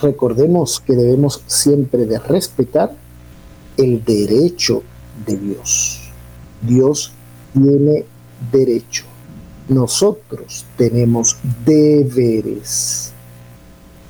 recordemos 0.02 0.80
que 0.80 0.96
debemos 0.96 1.44
siempre 1.46 2.08
de 2.08 2.18
respetar 2.18 2.92
el 3.78 4.04
derecho 4.04 4.82
de 5.28 5.38
Dios. 5.38 6.12
Dios 6.62 7.12
tiene 7.54 8.06
derecho. 8.52 9.06
Nosotros 9.70 10.66
tenemos 10.76 11.38
deberes. 11.64 13.12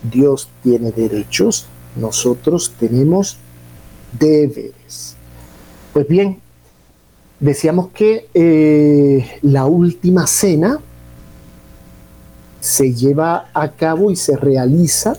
Dios 0.04 0.50
tiene 0.64 0.92
derechos, 0.92 1.68
nosotros 1.96 2.74
tenemos 2.80 3.38
deberes. 4.18 5.16
Pues 5.94 6.08
bien, 6.08 6.40
decíamos 7.40 7.90
que 7.90 8.28
eh, 8.34 9.40
la 9.44 9.66
última 9.66 10.26
cena 10.26 10.80
se 12.62 12.94
lleva 12.94 13.50
a 13.54 13.70
cabo 13.72 14.12
y 14.12 14.16
se 14.16 14.38
realiza 14.38 15.16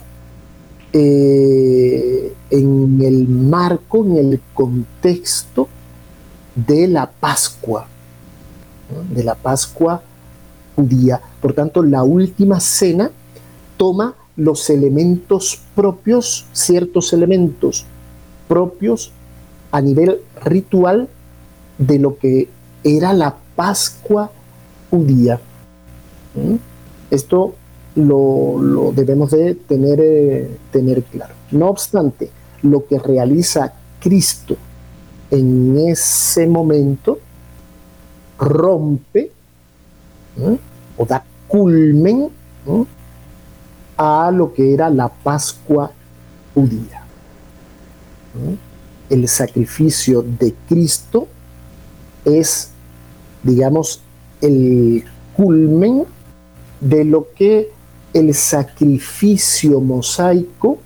eh, 0.93 2.33
en 2.51 3.03
el 3.03 3.29
marco, 3.29 4.05
en 4.05 4.17
el 4.17 4.41
contexto 4.55 5.69
de 6.55 6.87
la 6.87 7.11
Pascua, 7.11 7.87
de 9.11 9.25
la 9.25 9.35
Pascua 9.35 10.03
judía. 10.77 11.21
Por 11.41 11.53
tanto, 11.53 11.83
la 11.83 12.05
última 12.05 12.61
cena 12.61 13.11
toma 13.77 14.15
los 14.37 14.71
elementos 14.71 15.61
propios, 15.75 16.47
ciertos 16.53 17.13
elementos 17.13 17.85
propios 18.47 19.11
a 19.73 19.81
nivel 19.81 20.21
ritual 20.45 21.09
de 21.79 21.99
lo 21.99 22.19
que 22.19 22.49
era 22.85 23.13
la 23.13 23.35
Pascua 23.57 24.31
judía. 24.91 25.41
Esto 27.13 27.53
lo, 27.95 28.91
debemos 28.97 29.33
de 29.33 29.55
tener, 29.55 30.01
eh, 30.01 30.57
tener 30.71 31.03
claro. 31.03 31.35
No 31.51 31.69
obstante, 31.69 32.31
lo 32.63 32.87
que 32.87 32.99
realiza 32.99 33.75
Cristo 34.01 34.57
en 35.31 35.79
ese 35.79 36.47
momento 36.47 37.19
rompe 38.39 39.31
o 40.97 41.05
da 41.05 41.23
culmen 41.49 42.31
a 43.99 44.31
lo 44.31 44.55
que 44.55 44.73
era 44.73 44.89
la 44.89 45.11
Pascua 45.11 45.93
judía. 46.55 47.05
El 49.11 49.29
sacrificio 49.29 50.23
de 50.23 50.55
Cristo 50.67 51.29
es, 52.25 52.71
digamos, 53.43 54.01
el 54.41 55.05
culmen 55.37 56.07
de 56.83 57.05
lo 57.05 57.29
que 57.35 57.71
el 58.13 58.35
sacrificio 58.35 59.81
mosaico 59.81 60.79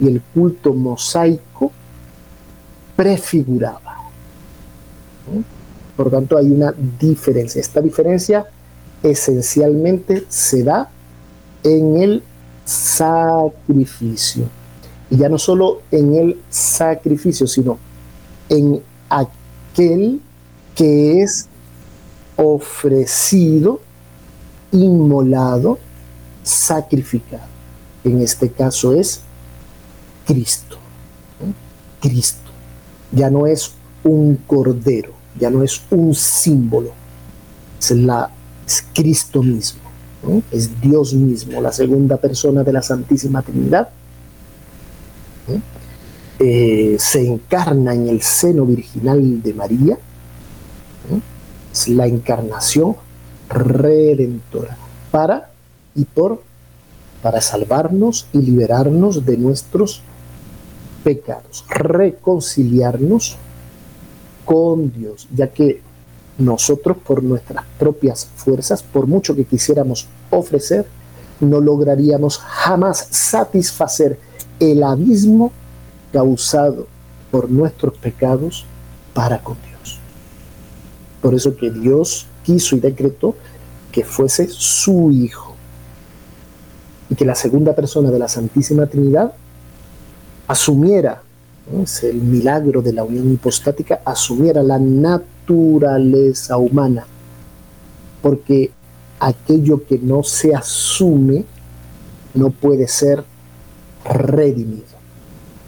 y 0.00 0.08
el 0.08 0.22
culto 0.34 0.72
mosaico 0.72 1.70
prefiguraba. 2.96 3.96
Por 5.96 6.10
tanto, 6.10 6.36
hay 6.38 6.50
una 6.50 6.72
diferencia. 6.98 7.60
Esta 7.60 7.80
diferencia 7.80 8.46
esencialmente 9.02 10.24
se 10.28 10.62
da 10.64 10.88
en 11.62 11.96
el 11.98 12.22
sacrificio. 12.64 14.44
Y 15.10 15.18
ya 15.18 15.28
no 15.28 15.38
solo 15.38 15.82
en 15.90 16.14
el 16.14 16.40
sacrificio, 16.48 17.46
sino 17.46 17.78
en 18.48 18.82
aquel 19.08 20.20
que 20.74 21.22
es 21.22 21.48
ofrecido, 22.36 23.80
inmolado, 24.72 25.78
sacrificado. 26.42 27.46
En 28.04 28.20
este 28.20 28.50
caso 28.50 28.92
es 28.92 29.20
Cristo. 30.26 30.76
Cristo. 32.00 32.50
Ya 33.12 33.30
no 33.30 33.46
es 33.46 33.72
un 34.04 34.36
cordero, 34.46 35.12
ya 35.38 35.50
no 35.50 35.62
es 35.62 35.80
un 35.90 36.14
símbolo, 36.14 36.92
es, 37.78 37.90
la, 37.92 38.30
Cristo 38.94 39.42
mismo, 39.42 39.80
es 40.50 40.80
Dios 40.80 41.14
mismo, 41.14 41.60
la 41.60 41.72
segunda 41.72 42.16
persona 42.16 42.62
de 42.62 42.72
la 42.72 42.82
Santísima 42.82 43.42
Trinidad. 43.42 43.88
Eh, 46.38 46.96
se 47.00 47.26
encarna 47.26 47.94
en 47.94 48.08
el 48.08 48.22
seno 48.22 48.64
virginal 48.64 49.42
de 49.42 49.54
María, 49.54 49.98
es 51.72 51.88
la 51.88 52.06
encarnación 52.06 52.96
redentora 53.48 54.76
para 55.10 55.50
y 55.94 56.04
por 56.04 56.42
para 57.22 57.40
salvarnos 57.40 58.28
y 58.32 58.38
liberarnos 58.38 59.26
de 59.26 59.36
nuestros 59.36 60.02
pecados, 61.02 61.64
reconciliarnos 61.68 63.36
con 64.44 64.92
Dios, 64.92 65.28
ya 65.34 65.48
que 65.48 65.82
nosotros 66.38 66.96
por 66.98 67.22
nuestras 67.22 67.64
propias 67.78 68.28
fuerzas, 68.36 68.82
por 68.82 69.06
mucho 69.06 69.34
que 69.34 69.44
quisiéramos 69.44 70.06
ofrecer, 70.30 70.86
no 71.40 71.60
lograríamos 71.60 72.38
jamás 72.38 73.08
satisfacer 73.10 74.18
el 74.60 74.82
abismo 74.82 75.52
causado 76.12 76.86
por 77.30 77.50
nuestros 77.50 77.96
pecados 77.98 78.64
para 79.12 79.38
con 79.42 79.56
Dios. 79.66 79.98
Por 81.20 81.34
eso 81.34 81.56
que 81.56 81.70
Dios 81.70 82.26
quiso 82.48 82.76
y 82.76 82.80
decretó 82.80 83.34
que 83.92 84.04
fuese 84.04 84.48
su 84.48 85.10
Hijo. 85.10 85.54
Y 87.10 87.14
que 87.14 87.26
la 87.26 87.34
segunda 87.34 87.74
persona 87.74 88.10
de 88.10 88.18
la 88.18 88.26
Santísima 88.26 88.86
Trinidad 88.86 89.34
asumiera, 90.46 91.20
es 91.82 92.04
el 92.04 92.16
milagro 92.16 92.80
de 92.80 92.94
la 92.94 93.04
unión 93.04 93.30
hipostática, 93.30 94.00
asumiera 94.02 94.62
la 94.62 94.78
naturaleza 94.78 96.56
humana, 96.56 97.06
porque 98.22 98.70
aquello 99.20 99.86
que 99.86 99.98
no 99.98 100.22
se 100.22 100.54
asume 100.54 101.44
no 102.32 102.48
puede 102.48 102.88
ser 102.88 103.24
redimido. 104.04 104.96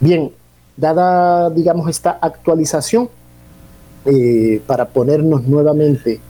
Bien, 0.01 0.31
dada, 0.79 1.51
digamos, 1.51 1.91
esta 1.91 2.13
actualización, 2.23 3.11
eh, 4.07 4.63
para 4.67 4.89
ponernos 4.89 5.47
nuevamente 5.47 6.21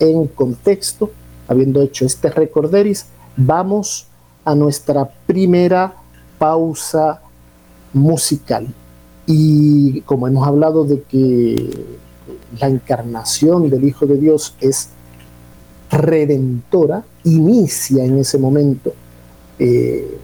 en 0.00 0.26
contexto, 0.26 1.10
habiendo 1.46 1.82
hecho 1.82 2.04
este 2.04 2.30
recorderis, 2.30 3.06
vamos 3.36 4.06
a 4.44 4.54
nuestra 4.54 5.08
primera 5.26 5.94
pausa 6.38 7.20
musical. 7.92 8.66
Y 9.26 10.00
como 10.02 10.26
hemos 10.26 10.46
hablado 10.48 10.84
de 10.84 11.02
que 11.02 11.70
la 12.58 12.68
encarnación 12.68 13.70
del 13.70 13.84
Hijo 13.84 14.06
de 14.06 14.16
Dios 14.16 14.54
es 14.60 14.88
redentora, 15.90 17.04
inicia 17.24 18.04
en 18.04 18.18
ese 18.18 18.38
momento 18.38 18.92
eh, 19.58 20.18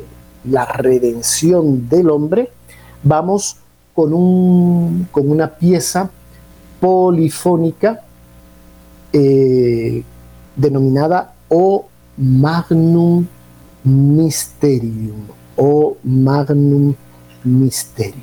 la 0.44 0.64
redención 0.64 1.88
del 1.88 2.10
hombre, 2.10 2.50
vamos 3.02 3.58
con, 3.94 4.12
un, 4.14 5.08
con 5.10 5.30
una 5.30 5.56
pieza 5.56 6.10
polifónica 6.80 8.05
eh, 9.18 10.02
denominada 10.54 11.32
O 11.48 11.86
Magnum 12.18 13.24
Mysterium 13.84 15.22
o 15.56 15.96
Magnum 16.04 16.94
Mysterium. 17.44 18.22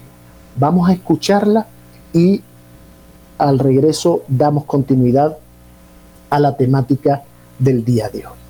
Vamos 0.55 0.89
a 0.89 0.93
escucharla 0.93 1.65
y 2.13 2.41
al 3.39 3.57
regreso 3.57 4.23
damos 4.27 4.65
continuidad 4.65 5.37
a 6.29 6.39
la 6.39 6.55
temática 6.55 7.23
del 7.57 7.83
día 7.83 8.09
de 8.09 8.27
hoy. 8.27 8.42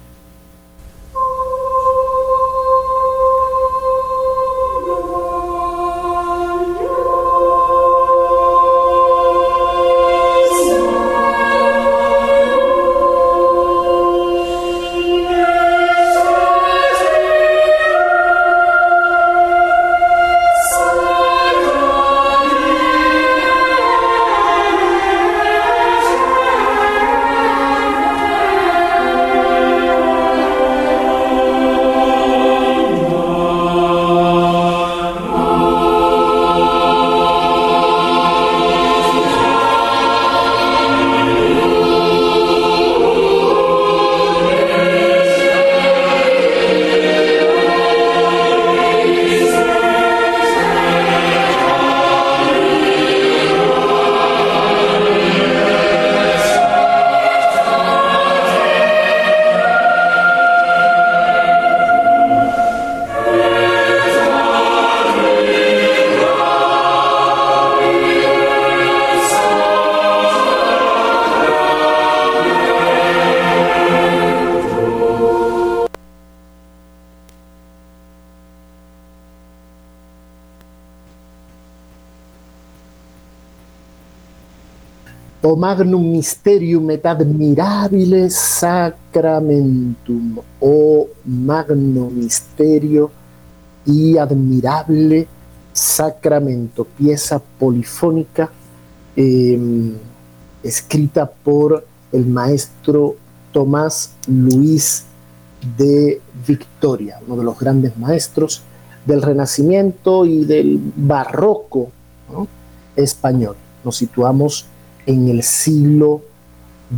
Magnum 85.64 86.04
mysterium 86.12 86.92
et 86.92 87.06
admirabile 87.06 88.30
sacramentum, 88.30 90.26
o 90.60 91.08
magno 91.24 92.10
misterio 92.10 93.10
y 93.86 94.18
admirable 94.18 95.26
sacramento, 95.72 96.84
pieza 96.84 97.42
polifónica 97.60 98.52
em, 99.16 99.94
escrita 100.62 101.26
por 101.26 101.86
el 102.12 102.26
maestro 102.26 103.16
Tomás 103.54 104.12
Luis 104.28 105.06
de 105.78 106.20
Victoria, 106.46 107.20
uno 107.26 107.38
de 107.38 107.44
los 107.46 107.58
grandes 107.58 107.98
maestros 107.98 108.64
del 109.06 109.22
Renacimiento 109.22 110.26
y 110.26 110.44
del 110.44 110.78
Barroco 110.98 111.90
español. 112.98 113.56
Nos 113.86 113.96
situamos 113.96 114.68
en 115.06 115.30
el 115.30 115.44
siglo 115.44 116.22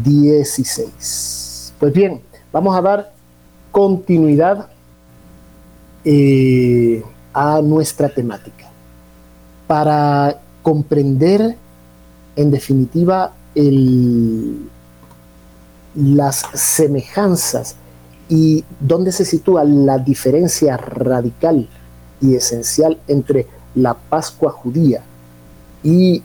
XVI. 0.04 0.92
Pues 1.80 1.94
bien, 1.94 2.22
vamos 2.52 2.76
a 2.76 2.82
dar 2.82 3.14
continuidad 3.72 4.70
eh, 6.04 7.04
a 7.34 7.62
nuestra 7.62 8.10
temática 8.10 8.70
para 9.68 10.40
comprender 10.62 11.58
en 12.36 12.52
definitiva 12.52 13.34
las 15.96 16.46
semejanzas 16.54 17.76
y 18.28 18.64
dónde 18.80 19.12
se 19.12 19.26
sitúa 19.26 19.64
la 19.64 19.98
diferencia 19.98 20.78
radical 20.78 21.68
y 22.22 22.36
esencial 22.36 23.00
entre 23.08 23.48
la 23.76 23.94
Pascua 23.94 24.52
judía 24.52 25.04
y 25.84 26.24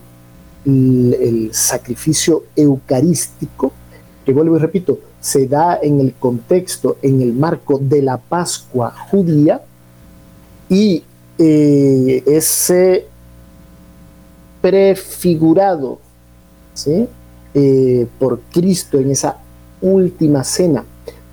el, 0.65 1.51
sacrificio 1.53 2.45
eucarístico, 2.55 3.73
que 4.25 4.33
vuelvo 4.33 4.57
y 4.57 4.61
repito, 4.61 4.99
se 5.21 5.47
da 5.47 5.79
en 5.83 6.01
el 6.01 6.15
contexto, 6.15 6.97
en 7.03 7.21
el 7.21 7.33
marco 7.33 7.79
de 7.79 8.03
la 8.03 8.17
Pascua 8.19 8.95
judía, 9.11 9.63
y 10.69 11.03
eh, 11.39 12.23
ese 12.27 13.07
prefigurado 14.61 15.99
eh, 17.55 18.07
por 18.19 18.41
Cristo 18.53 18.99
en 18.99 19.11
esa 19.11 19.39
última 19.81 20.45
cena, 20.45 20.85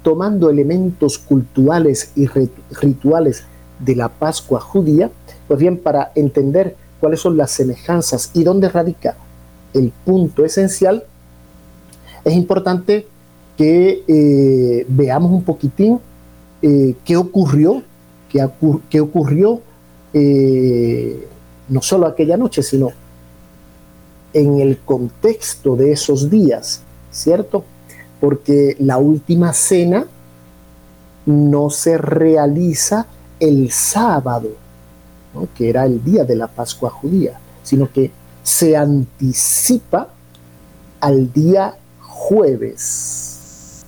tomando 0.02 0.50
elementos 0.50 1.18
culturales 1.18 2.12
y 2.16 2.28
rituales 2.72 3.44
de 3.80 3.96
la 3.96 4.10
Pascua 4.10 4.60
judía, 4.60 5.12
pues 5.48 5.60
bien, 5.60 5.78
para 5.78 6.12
entender 6.16 6.76
cuáles 7.00 7.20
son 7.20 7.38
las 7.38 7.52
semejanzas 7.52 8.32
y 8.34 8.44
dónde 8.44 8.70
radica 8.70 9.16
el 9.74 9.92
punto 10.06 10.46
esencial, 10.46 11.04
es 12.24 12.34
importante 12.34 13.08
que 13.56 14.04
eh, 14.08 14.86
veamos 14.88 15.32
un 15.32 15.44
poquitín 15.44 16.00
eh, 16.62 16.96
qué 17.06 17.18
ocurrió, 17.18 17.84
qué, 18.90 19.00
ocurrió 19.00 19.62
eh, 20.14 21.28
no 21.70 21.82
solo 21.82 22.08
aquella 22.08 22.38
noche, 22.38 22.64
sino 22.64 22.90
en 24.34 24.60
el 24.60 24.80
contexto 24.80 25.76
de 25.76 25.92
esos 25.92 26.30
días, 26.30 26.82
¿cierto? 27.12 27.64
Porque 28.20 28.76
la 28.80 28.98
última 28.98 29.54
cena 29.54 30.06
no 31.26 31.70
se 31.70 31.98
realiza 31.98 33.08
el 33.40 33.72
sábado, 33.72 34.50
que 35.56 35.70
era 35.70 35.86
el 35.86 36.04
día 36.04 36.24
de 36.24 36.36
la 36.36 36.48
Pascua 36.48 36.90
judía, 36.90 37.40
sino 37.64 37.92
que 37.92 38.12
se 38.44 38.78
anticipa 38.78 40.08
al 41.00 41.32
día 41.32 41.76
jueves. 42.02 43.84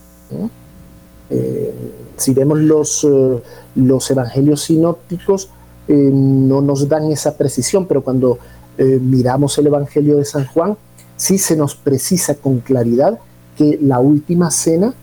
Eh, 1.30 1.74
si 2.18 2.34
vemos 2.34 2.60
los, 2.60 3.04
eh, 3.04 3.42
los 3.76 4.12
evangelios 4.12 4.64
sinópticos, 4.64 5.50
eh, 5.88 5.94
no 5.94 6.62
nos 6.62 6.88
dan 6.88 7.12
esa 7.12 7.38
precisión, 7.38 7.86
pero 7.88 8.04
cuando 8.04 8.38
miramos 8.82 9.58
el 9.58 9.68
evangelio 9.68 10.16
de 10.16 10.24
San 10.24 10.46
Juan, 10.48 10.78
sí 11.18 11.38
se 11.38 11.58
nos 11.58 11.76
precisa 11.76 12.36
con 12.36 12.62
claridad 12.62 13.20
que 13.58 13.78
la 13.82 14.00
última 14.00 14.52
cena 14.52 14.94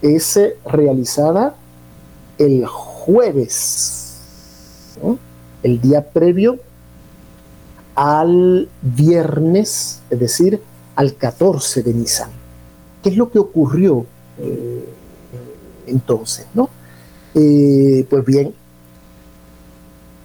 es 0.00 0.40
realizada 0.64 1.56
el 2.38 2.64
jueves, 2.66 4.16
el 5.62 5.80
día 5.80 6.10
previo 6.10 6.58
al 7.94 8.68
viernes, 8.82 10.00
es 10.10 10.18
decir, 10.18 10.60
al 10.96 11.14
14 11.14 11.82
de 11.82 11.94
Nisan. 11.94 12.30
¿Qué 13.02 13.10
es 13.10 13.16
lo 13.16 13.30
que 13.30 13.38
ocurrió 13.38 14.06
eh, 14.38 14.84
entonces? 15.86 16.46
¿no? 16.54 16.70
Eh, 17.34 18.06
pues 18.08 18.24
bien, 18.24 18.54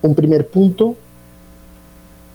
un 0.01 0.15
primer 0.15 0.47
punto 0.47 0.95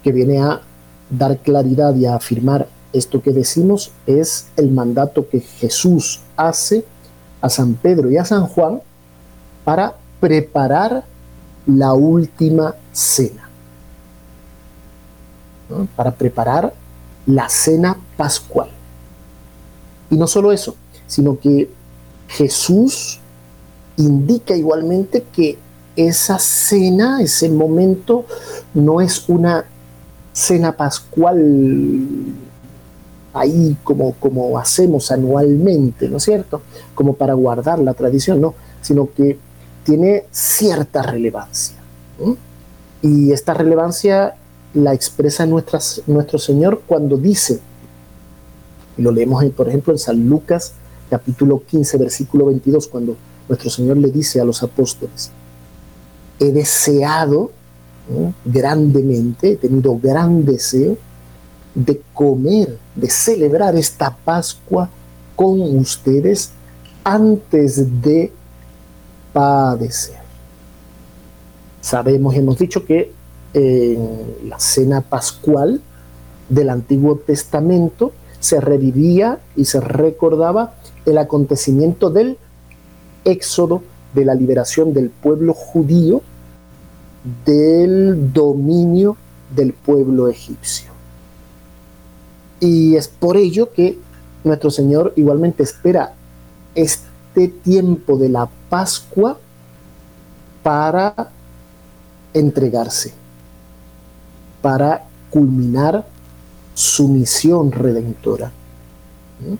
que 0.03 0.11
viene 0.11 0.39
a 0.39 0.61
dar 1.09 1.37
claridad 1.39 1.95
y 1.95 2.05
a 2.05 2.15
afirmar 2.15 2.67
esto 2.93 3.21
que 3.21 3.31
decimos 3.31 3.91
es 4.05 4.47
el 4.57 4.71
mandato 4.71 5.27
que 5.29 5.39
Jesús 5.39 6.21
hace 6.35 6.85
a 7.41 7.49
San 7.49 7.75
Pedro 7.75 8.11
y 8.11 8.17
a 8.17 8.25
San 8.25 8.47
Juan 8.47 8.81
para 9.63 9.95
preparar 10.19 11.05
la 11.65 11.93
última 11.93 12.75
cena, 12.91 13.49
para 15.95 16.11
preparar 16.11 16.73
la 17.25 17.47
cena 17.49 17.97
pascual. 18.17 18.69
Y 20.09 20.17
no 20.17 20.27
solo 20.27 20.51
eso, 20.51 20.75
sino 21.07 21.39
que 21.39 21.69
Jesús 22.27 23.19
indica 23.97 24.55
igualmente 24.55 25.25
que 25.31 25.57
esa 25.95 26.39
cena, 26.39 27.21
ese 27.21 27.49
momento, 27.49 28.25
no 28.73 29.01
es 29.01 29.27
una 29.29 29.65
cena 30.33 30.75
pascual 30.75 31.37
ahí 33.33 33.77
como, 33.83 34.13
como 34.13 34.57
hacemos 34.57 35.11
anualmente, 35.11 36.09
¿no 36.09 36.17
es 36.17 36.23
cierto? 36.23 36.61
Como 36.95 37.13
para 37.13 37.33
guardar 37.33 37.79
la 37.79 37.93
tradición, 37.93 38.41
no, 38.41 38.55
sino 38.81 39.09
que 39.13 39.37
tiene 39.83 40.25
cierta 40.31 41.01
relevancia. 41.01 41.77
Y 43.01 43.31
esta 43.31 43.53
relevancia 43.53 44.35
la 44.73 44.93
expresa 44.93 45.45
nuestro 45.45 46.39
Señor 46.39 46.83
cuando 46.85 47.17
dice, 47.17 47.59
y 48.97 49.01
lo 49.01 49.11
leemos, 49.11 49.43
por 49.51 49.67
ejemplo, 49.67 49.93
en 49.93 49.99
San 49.99 50.29
Lucas 50.29 50.73
capítulo 51.09 51.61
15, 51.65 51.97
versículo 51.97 52.45
22, 52.45 52.87
cuando 52.87 53.17
nuestro 53.49 53.69
Señor 53.69 53.97
le 53.97 54.11
dice 54.11 54.39
a 54.39 54.45
los 54.45 54.63
apóstoles, 54.63 55.31
he 56.39 56.51
deseado 56.51 57.51
grandemente, 58.45 59.53
he 59.53 59.55
tenido 59.57 59.97
gran 59.97 60.45
deseo 60.45 60.97
de 61.75 62.01
comer, 62.13 62.77
de 62.95 63.09
celebrar 63.09 63.75
esta 63.75 64.15
Pascua 64.15 64.89
con 65.35 65.61
ustedes 65.77 66.51
antes 67.03 68.01
de 68.01 68.31
padecer. 69.33 70.17
Sabemos, 71.81 72.35
hemos 72.35 72.57
dicho 72.57 72.85
que 72.85 73.11
en 73.53 74.49
la 74.49 74.59
cena 74.59 75.01
pascual 75.01 75.81
del 76.49 76.69
Antiguo 76.69 77.17
Testamento 77.17 78.11
se 78.39 78.61
revivía 78.61 79.39
y 79.55 79.65
se 79.65 79.79
recordaba 79.81 80.75
el 81.05 81.17
acontecimiento 81.17 82.09
del 82.09 82.37
éxodo, 83.25 83.83
de 84.13 84.25
la 84.25 84.35
liberación 84.35 84.93
del 84.93 85.09
pueblo 85.09 85.53
judío 85.53 86.21
del 87.45 88.33
dominio 88.33 89.15
del 89.55 89.73
pueblo 89.73 90.27
egipcio. 90.27 90.91
Y 92.59 92.95
es 92.95 93.07
por 93.07 93.37
ello 93.37 93.71
que 93.71 93.97
nuestro 94.43 94.71
Señor 94.71 95.13
igualmente 95.15 95.63
espera 95.63 96.13
este 96.75 97.10
tiempo 97.47 98.17
de 98.17 98.29
la 98.29 98.49
Pascua 98.69 99.37
para 100.63 101.31
entregarse, 102.33 103.13
para 104.61 105.05
culminar 105.29 106.05
su 106.73 107.07
misión 107.07 107.71
redentora. 107.71 108.51
¿Mm? 109.39 109.55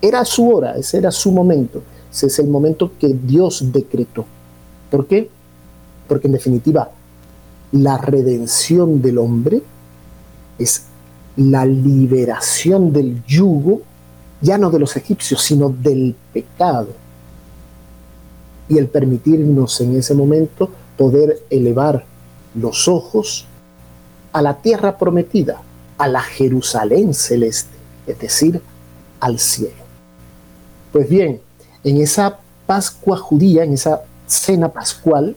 Era 0.00 0.24
su 0.24 0.48
hora, 0.48 0.76
ese 0.76 0.98
era 0.98 1.10
su 1.10 1.32
momento, 1.32 1.82
ese 2.12 2.26
es 2.26 2.38
el 2.38 2.48
momento 2.48 2.92
que 2.98 3.14
Dios 3.14 3.72
decretó. 3.72 4.26
¿Por 4.90 5.06
qué? 5.06 5.30
Porque 6.06 6.26
en 6.26 6.34
definitiva, 6.34 6.90
la 7.72 7.98
redención 7.98 9.00
del 9.00 9.18
hombre 9.18 9.62
es 10.58 10.84
la 11.36 11.64
liberación 11.64 12.92
del 12.92 13.24
yugo, 13.24 13.82
ya 14.44 14.58
no 14.58 14.70
de 14.70 14.78
los 14.78 14.96
egipcios, 14.96 15.42
sino 15.42 15.70
del 15.70 16.14
pecado 16.32 16.88
y 18.68 18.78
el 18.78 18.88
permitirnos 18.88 19.80
en 19.80 19.96
ese 19.96 20.14
momento 20.14 20.70
poder 20.96 21.42
elevar 21.50 22.04
los 22.54 22.86
ojos 22.86 23.46
a 24.32 24.42
la 24.42 24.58
tierra 24.58 24.96
prometida, 24.98 25.62
a 25.98 26.08
la 26.08 26.20
Jerusalén 26.20 27.14
celeste, 27.14 27.74
es 28.06 28.18
decir, 28.18 28.60
al 29.20 29.38
cielo. 29.38 29.84
Pues 30.92 31.08
bien, 31.08 31.40
en 31.82 32.00
esa 32.00 32.38
Pascua 32.66 33.16
judía, 33.16 33.64
en 33.64 33.74
esa 33.74 34.02
cena 34.26 34.70
pascual, 34.70 35.36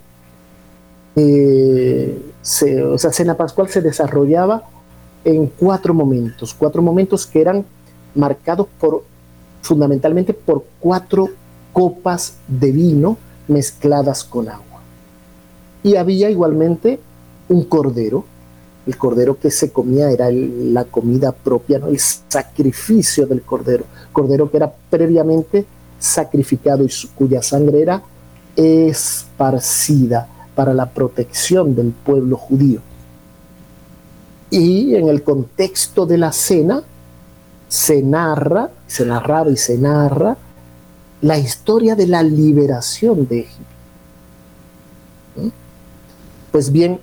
eh, 1.16 2.22
se, 2.42 2.94
esa 2.94 3.12
cena 3.12 3.36
pascual 3.36 3.68
se 3.70 3.82
desarrollaba 3.82 4.64
en 5.26 5.48
cuatro 5.48 5.94
momentos, 5.94 6.54
cuatro 6.54 6.82
momentos 6.82 7.26
que 7.26 7.42
eran 7.42 7.66
marcados 8.16 8.68
por 8.80 9.04
fundamentalmente 9.62 10.34
por 10.34 10.64
cuatro 10.80 11.30
copas 11.74 12.36
de 12.48 12.72
vino 12.72 13.18
mezcladas 13.48 14.24
con 14.24 14.50
agua. 14.50 14.82
Y 15.84 15.96
había 15.96 16.30
igualmente 16.30 17.00
un 17.50 17.66
cordero, 17.66 18.26
el 18.86 18.98
cordero 18.98 19.38
que 19.38 19.52
se 19.52 19.72
comía 19.72 20.10
era 20.10 20.30
la 20.32 20.86
comida 20.86 21.32
propia, 21.32 21.80
¿no? 21.80 21.88
el 21.88 22.00
sacrificio 22.00 23.28
del 23.28 23.42
cordero, 23.42 23.86
cordero 24.14 24.50
que 24.50 24.58
era 24.58 24.74
previamente 24.90 25.66
sacrificado 26.00 26.86
y 26.86 26.90
cuya 27.16 27.42
sangre 27.42 27.82
era 27.82 28.02
esparcida 28.56 30.28
para 30.56 30.74
la 30.74 30.90
protección 30.90 31.76
del 31.76 31.92
pueblo 31.92 32.38
judío. 32.38 32.82
Y 34.50 34.96
en 34.96 35.10
el 35.10 35.24
contexto 35.24 36.06
de 36.06 36.18
la 36.18 36.32
cena 36.32 36.84
se 37.68 38.02
narra, 38.02 38.70
se 38.88 39.06
narraba 39.06 39.50
y 39.50 39.58
se 39.58 39.78
narra 39.78 40.38
la 41.22 41.38
historia 41.38 41.96
de 41.96 42.08
la 42.08 42.24
liberación 42.24 43.28
de 43.28 43.40
Egipto. 43.40 43.66
¿Mm? 45.36 45.50
Pues 46.52 46.72
bien, 46.72 47.00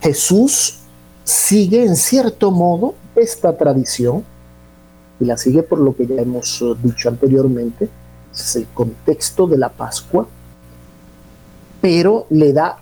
Jesús 0.00 0.78
sigue 1.24 1.84
en 1.84 1.96
cierto 1.96 2.50
modo 2.50 2.94
esta 3.16 3.56
tradición 3.56 4.24
y 5.18 5.24
la 5.24 5.36
sigue 5.36 5.62
por 5.62 5.78
lo 5.78 5.96
que 5.96 6.06
ya 6.06 6.16
hemos 6.16 6.60
eh, 6.62 6.74
dicho 6.82 7.08
anteriormente, 7.08 7.88
es 8.32 8.56
el 8.56 8.66
contexto 8.66 9.46
de 9.46 9.56
la 9.56 9.70
Pascua, 9.70 10.26
pero 11.80 12.26
le 12.30 12.52
da 12.52 12.78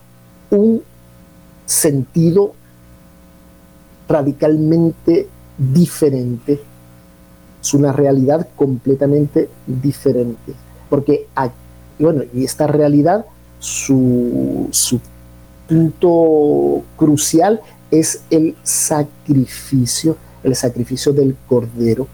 un 0.51 0.83
sentido 1.65 2.55
radicalmente 4.09 5.29
diferente, 5.57 6.63
es 7.65 7.73
una 7.73 7.93
realidad 7.93 8.47
completamente 8.57 9.49
diferente, 9.67 10.53
porque, 10.91 11.27
bueno, 11.99 12.23
y 12.35 12.45
esta 12.45 12.67
realidad, 12.67 13.25
su, 13.59 14.69
punto 15.67 16.83
crucial 16.99 17.63
es 17.91 18.21
el 18.29 18.55
sacrificio, 18.63 20.19
el 20.43 20.55
sacrificio 20.55 21.15
del 21.15 21.35
cordero, 21.49 22.07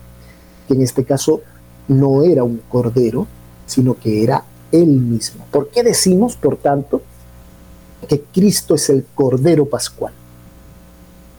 que 0.69 0.75
en 0.75 0.83
este 0.83 1.05
caso 1.05 1.41
no 1.89 2.23
era 2.23 2.45
un 2.45 2.63
cordero, 2.69 3.27
sino 3.67 3.99
que 3.99 4.23
era 4.23 4.45
él 4.71 4.87
mismo. 4.87 5.45
¿Por 5.51 5.69
qué 5.71 5.83
decimos, 5.83 6.37
por 6.37 6.59
tanto, 6.59 7.03
que 8.09 8.21
Cristo 8.21 8.77
es 8.77 8.89
el 8.89 9.05
cordero 9.17 9.67
pascual? 9.67 10.13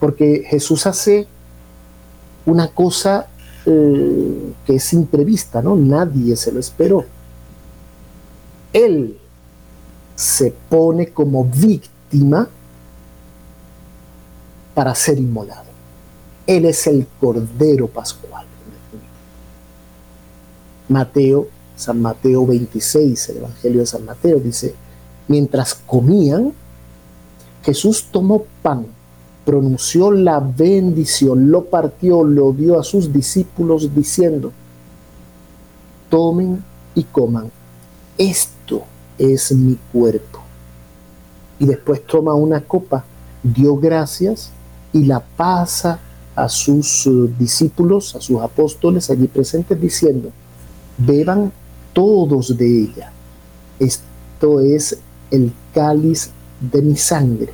Porque 0.01 0.43
Jesús 0.45 0.85
hace 0.85 1.27
una 2.45 2.67
cosa 2.67 3.27
eh, 3.65 4.53
que 4.65 4.75
es 4.75 4.93
imprevista, 4.93 5.61
¿no? 5.61 5.75
Nadie 5.75 6.35
se 6.35 6.51
lo 6.51 6.59
esperó. 6.59 7.05
Él 8.73 9.17
se 10.15 10.53
pone 10.69 11.09
como 11.09 11.45
víctima 11.45 12.47
para 14.73 14.95
ser 14.95 15.17
inmolado. 15.19 15.69
Él 16.47 16.65
es 16.65 16.87
el 16.87 17.07
Cordero 17.19 17.87
Pascual. 17.87 18.45
Mateo, 20.89 21.47
San 21.75 22.01
Mateo 22.01 22.45
26, 22.45 23.29
el 23.29 23.37
Evangelio 23.37 23.79
de 23.79 23.85
San 23.85 24.05
Mateo 24.05 24.39
dice, 24.39 24.75
mientras 25.27 25.73
comían, 25.73 26.53
Jesús 27.63 28.07
tomó 28.11 28.45
pan, 28.61 28.85
pronunció 29.45 30.11
la 30.11 30.39
bendición, 30.39 31.51
lo 31.51 31.65
partió, 31.65 32.23
lo 32.23 32.53
dio 32.53 32.79
a 32.79 32.83
sus 32.83 33.11
discípulos 33.11 33.93
diciendo, 33.93 34.51
tomen 36.09 36.63
y 36.93 37.03
coman, 37.03 37.51
esto 38.17 38.83
es 39.17 39.51
mi 39.51 39.77
cuerpo. 39.91 40.39
Y 41.59 41.65
después 41.65 42.05
toma 42.05 42.33
una 42.33 42.61
copa, 42.61 43.03
dio 43.43 43.75
gracias 43.77 44.51
y 44.93 45.05
la 45.05 45.19
pasa 45.19 45.99
a 46.35 46.49
sus 46.49 47.05
eh, 47.07 47.33
discípulos, 47.37 48.15
a 48.15 48.21
sus 48.21 48.39
apóstoles 48.41 49.09
allí 49.09 49.27
presentes, 49.27 49.79
diciendo, 49.79 50.31
beban 50.97 51.51
todos 51.93 52.57
de 52.57 52.83
ella. 52.83 53.11
Esto 53.79 54.59
es 54.59 54.97
el 55.29 55.53
cáliz 55.73 56.31
de 56.59 56.81
mi 56.81 56.95
sangre, 56.95 57.53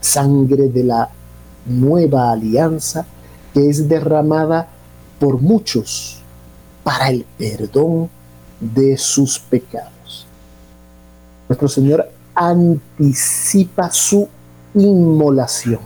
sangre 0.00 0.68
de 0.68 0.84
la 0.84 1.08
nueva 1.66 2.32
alianza 2.32 3.06
que 3.52 3.68
es 3.68 3.88
derramada 3.88 4.68
por 5.18 5.40
muchos 5.40 6.20
para 6.84 7.10
el 7.10 7.24
perdón 7.36 8.08
de 8.60 8.96
sus 8.96 9.38
pecados. 9.38 10.26
Nuestro 11.48 11.68
Señor 11.68 12.10
anticipa 12.34 13.90
su 13.90 14.28
inmolación. 14.74 15.80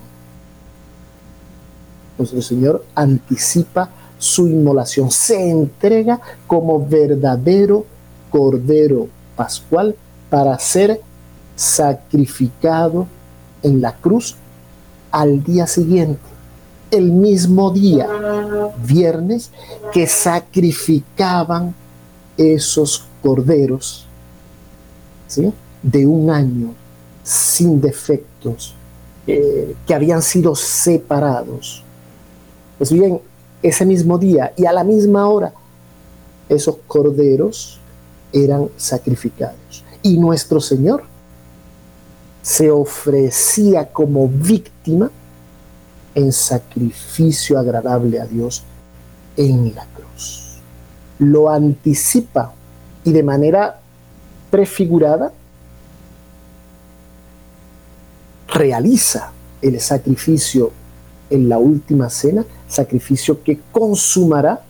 Nuestro 2.19 2.43
Señor 2.43 2.85
anticipa 2.95 3.89
su 4.19 4.47
inmolación, 4.47 5.11
se 5.11 5.51
entrega 5.51 6.21
como 6.47 6.87
verdadero 6.87 7.85
Cordero 8.31 9.09
Pascual 9.35 9.97
para 10.31 10.59
ser 10.59 11.01
sacrificado 11.57 13.07
en 13.63 13.81
la 13.81 13.97
cruz 13.97 14.37
al 15.11 15.43
día 15.45 15.67
siguiente, 15.67 16.21
el 16.91 17.13
mismo 17.13 17.71
día, 17.71 18.09
viernes, 18.85 19.51
que 19.93 20.07
sacrificaban 20.07 21.75
esos 22.37 23.05
corderos 23.23 24.07
¿sí? 25.29 25.53
de 25.83 26.07
un 26.07 26.31
año 26.31 26.75
sin 27.23 27.81
defectos, 27.81 28.75
eh, 29.27 29.75
que 29.87 29.95
habían 29.95 30.23
sido 30.23 30.55
separados. 30.55 31.85
Pues 32.79 32.93
bien, 32.93 33.21
ese 33.63 33.87
mismo 33.87 34.19
día 34.19 34.53
y 34.57 34.67
a 34.67 34.73
la 34.73 34.83
misma 34.83 35.29
hora, 35.29 35.53
esos 36.49 36.77
corderos 36.87 37.79
eran 38.33 38.69
sacrificados. 38.77 39.85
Y 40.03 40.19
nuestro 40.19 40.61
Señor 40.61 41.05
se 42.43 42.71
ofrecía 42.71 43.91
como 43.93 44.29
víctima 44.29 45.11
en 46.15 46.33
sacrificio 46.33 47.59
agradable 47.59 48.21
a 48.21 48.27
Dios 48.27 48.65
en 49.37 49.75
la 49.75 49.87
cruz. 49.87 50.59
Lo 51.21 51.49
anticipa 51.49 52.53
y 53.05 53.13
de 53.13 53.23
manera 53.23 53.81
prefigurada 54.51 55.33
realiza 58.49 59.33
el 59.63 59.81
sacrificio 59.81 60.73
en 61.31 61.49
la 61.49 61.59
última 61.59 62.11
cena, 62.11 62.45
sacrificio 62.69 63.43
que 63.43 63.61
consumará 63.71 64.61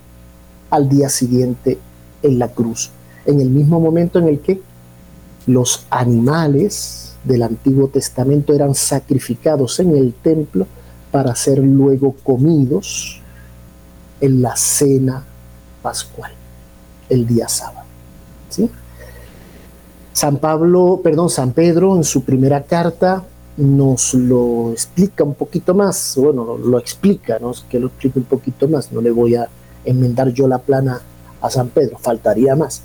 al 0.71 0.89
día 0.89 1.09
siguiente 1.09 1.79
en 2.23 2.39
la 2.39 2.49
cruz, 2.49 2.91
en 3.27 3.41
el 3.41 3.51
mismo 3.51 3.81
momento 3.81 4.19
en 4.21 4.29
el 4.29 4.41
que 4.41 4.61
los 5.47 5.87
animales 5.91 7.02
del 7.25 7.43
Antiguo 7.43 7.89
Testamento 7.89 8.53
eran 8.53 8.75
sacrificados 8.75 9.81
en 9.81 9.97
el 9.97 10.13
templo 10.13 10.67
para 11.11 11.35
ser 11.35 11.59
luego 11.59 12.15
comidos 12.23 13.21
en 14.21 14.43
la 14.43 14.57
cena 14.57 15.25
pascual, 15.83 16.33
el 17.09 17.27
día 17.27 17.49
sábado. 17.49 17.87
¿sí? 18.49 18.71
San 20.13 20.39
Pablo, 20.39 21.01
perdón, 21.03 21.31
San 21.31 21.53
Pedro 21.53 21.97
en 21.97 22.05
su 22.05 22.23
primera 22.25 22.63
carta 22.63 23.25
nos 23.57 24.15
lo 24.15 24.73
explica 24.73 25.25
un 25.25 25.35
poquito 25.35 25.75
más, 25.75 26.15
bueno, 26.17 26.57
lo, 26.57 26.79
explica, 26.79 27.39
¿no? 27.39 27.53
que 27.69 27.79
lo 27.79 27.89
explique 27.89 28.19
un 28.19 28.25
poquito 28.25 28.69
más, 28.69 28.93
no 28.93 29.01
le 29.01 29.11
voy 29.11 29.35
a 29.35 29.49
enmendar 29.85 30.29
yo 30.29 30.49
la 30.49 30.59
plana 30.59 31.01
a 31.41 31.51
San 31.51 31.69
Pedro, 31.69 31.99
faltaría 31.99 32.57
más. 32.57 32.83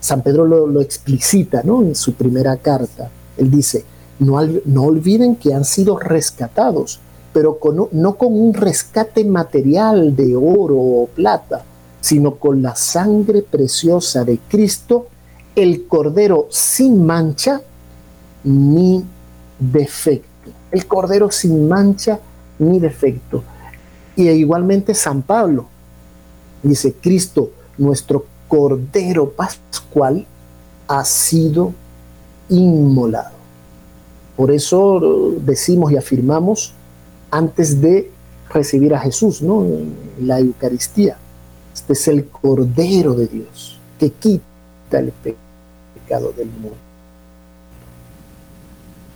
San 0.00 0.22
Pedro 0.22 0.46
lo, 0.46 0.80
explicita 0.80 1.62
¿no? 1.62 1.82
en 1.82 1.94
su 1.94 2.14
primera 2.14 2.56
carta. 2.56 3.10
Él 3.40 3.50
dice, 3.50 3.84
no, 4.20 4.40
no 4.64 4.82
olviden 4.84 5.34
que 5.34 5.52
han 5.52 5.64
sido 5.64 5.98
rescatados, 5.98 7.00
pero 7.32 7.58
no 7.90 8.14
con 8.14 8.40
un 8.40 8.54
rescate 8.54 9.24
material 9.24 10.14
de 10.14 10.36
oro 10.36 10.76
o 10.76 11.08
plata, 11.08 11.64
sino 12.00 12.36
con 12.36 12.62
la 12.62 12.76
sangre 12.76 13.42
preciosa 13.42 14.24
de 14.24 14.38
Cristo, 14.48 15.08
el 15.56 15.88
Cordero 15.88 16.46
sin 16.50 17.04
mancha 17.04 17.60
ni 18.44 19.04
defecto. 19.58 20.50
El 20.70 20.86
Cordero 20.86 21.30
sin 21.32 21.68
mancha 21.68 22.20
ni 22.60 22.78
defecto. 22.78 23.42
Y 24.14 24.28
igualmente 24.28 24.94
San 24.94 25.22
Pablo 25.22 25.66
Dice, 26.62 26.94
Cristo, 27.00 27.50
nuestro 27.78 28.26
Cordero 28.48 29.30
Pascual, 29.30 30.26
ha 30.88 31.04
sido 31.04 31.72
inmolado. 32.50 33.40
Por 34.36 34.50
eso 34.50 35.34
decimos 35.44 35.92
y 35.92 35.96
afirmamos 35.96 36.72
antes 37.30 37.80
de 37.80 38.10
recibir 38.52 38.94
a 38.94 39.00
Jesús, 39.00 39.40
¿no? 39.42 39.66
La 40.20 40.40
Eucaristía. 40.40 41.16
Este 41.72 41.92
es 41.92 42.08
el 42.08 42.26
Cordero 42.26 43.14
de 43.14 43.26
Dios 43.26 43.78
que 43.98 44.10
quita 44.10 44.98
el 44.98 45.12
pecado 45.12 46.32
del 46.36 46.48
mundo. 46.48 46.76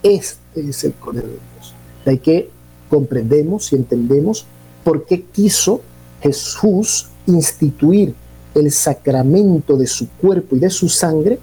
Este 0.03 0.69
es 0.69 0.83
el 0.83 0.93
Cordero 0.93 1.27
de 1.27 1.33
Dios. 1.33 1.73
Hay 2.05 2.19
que 2.19 2.49
comprendemos 2.89 3.73
y 3.73 3.75
entendemos 3.75 4.45
por 4.83 5.05
qué 5.05 5.23
quiso 5.23 5.81
Jesús 6.21 7.07
instituir 7.25 8.13
el 8.53 8.71
sacramento 8.71 9.75
de 9.75 9.87
su 9.87 10.07
cuerpo 10.09 10.55
y 10.55 10.59
de 10.59 10.69
su 10.69 10.87
sangre 10.87 11.39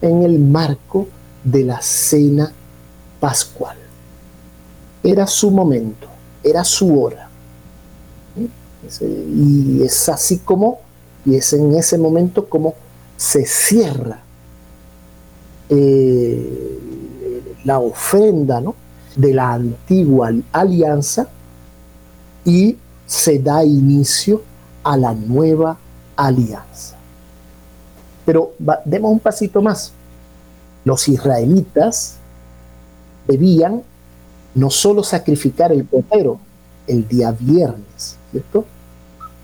en 0.00 0.22
el 0.22 0.38
marco 0.38 1.08
de 1.44 1.64
la 1.64 1.80
cena 1.80 2.52
pascual. 3.20 3.76
Era 5.02 5.26
su 5.26 5.50
momento, 5.50 6.08
era 6.42 6.64
su 6.64 7.00
hora. 7.00 7.28
Y 9.00 9.82
es 9.82 10.08
así 10.08 10.38
como, 10.38 10.80
y 11.24 11.36
es 11.36 11.52
en 11.52 11.74
ese 11.74 11.98
momento 11.98 12.48
como 12.48 12.74
se 13.16 13.46
cierra 13.46 14.20
eh, 15.68 16.78
la 17.64 17.80
ofrenda 17.80 18.62
de 19.16 19.34
la 19.34 19.54
antigua 19.54 20.30
alianza 20.52 21.28
y 22.44 22.76
se 23.06 23.38
da 23.38 23.64
inicio 23.64 24.42
a 24.84 24.96
la 24.96 25.14
nueva 25.14 25.76
alianza. 26.16 26.95
Pero 28.26 28.52
demos 28.84 29.12
un 29.12 29.20
pasito 29.20 29.62
más. 29.62 29.92
Los 30.84 31.08
israelitas 31.08 32.16
debían 33.26 33.82
no 34.54 34.68
solo 34.68 35.02
sacrificar 35.02 35.72
el 35.72 35.86
cordero 35.86 36.38
el 36.86 37.08
día 37.08 37.34
viernes, 37.38 38.16
¿cierto? 38.30 38.66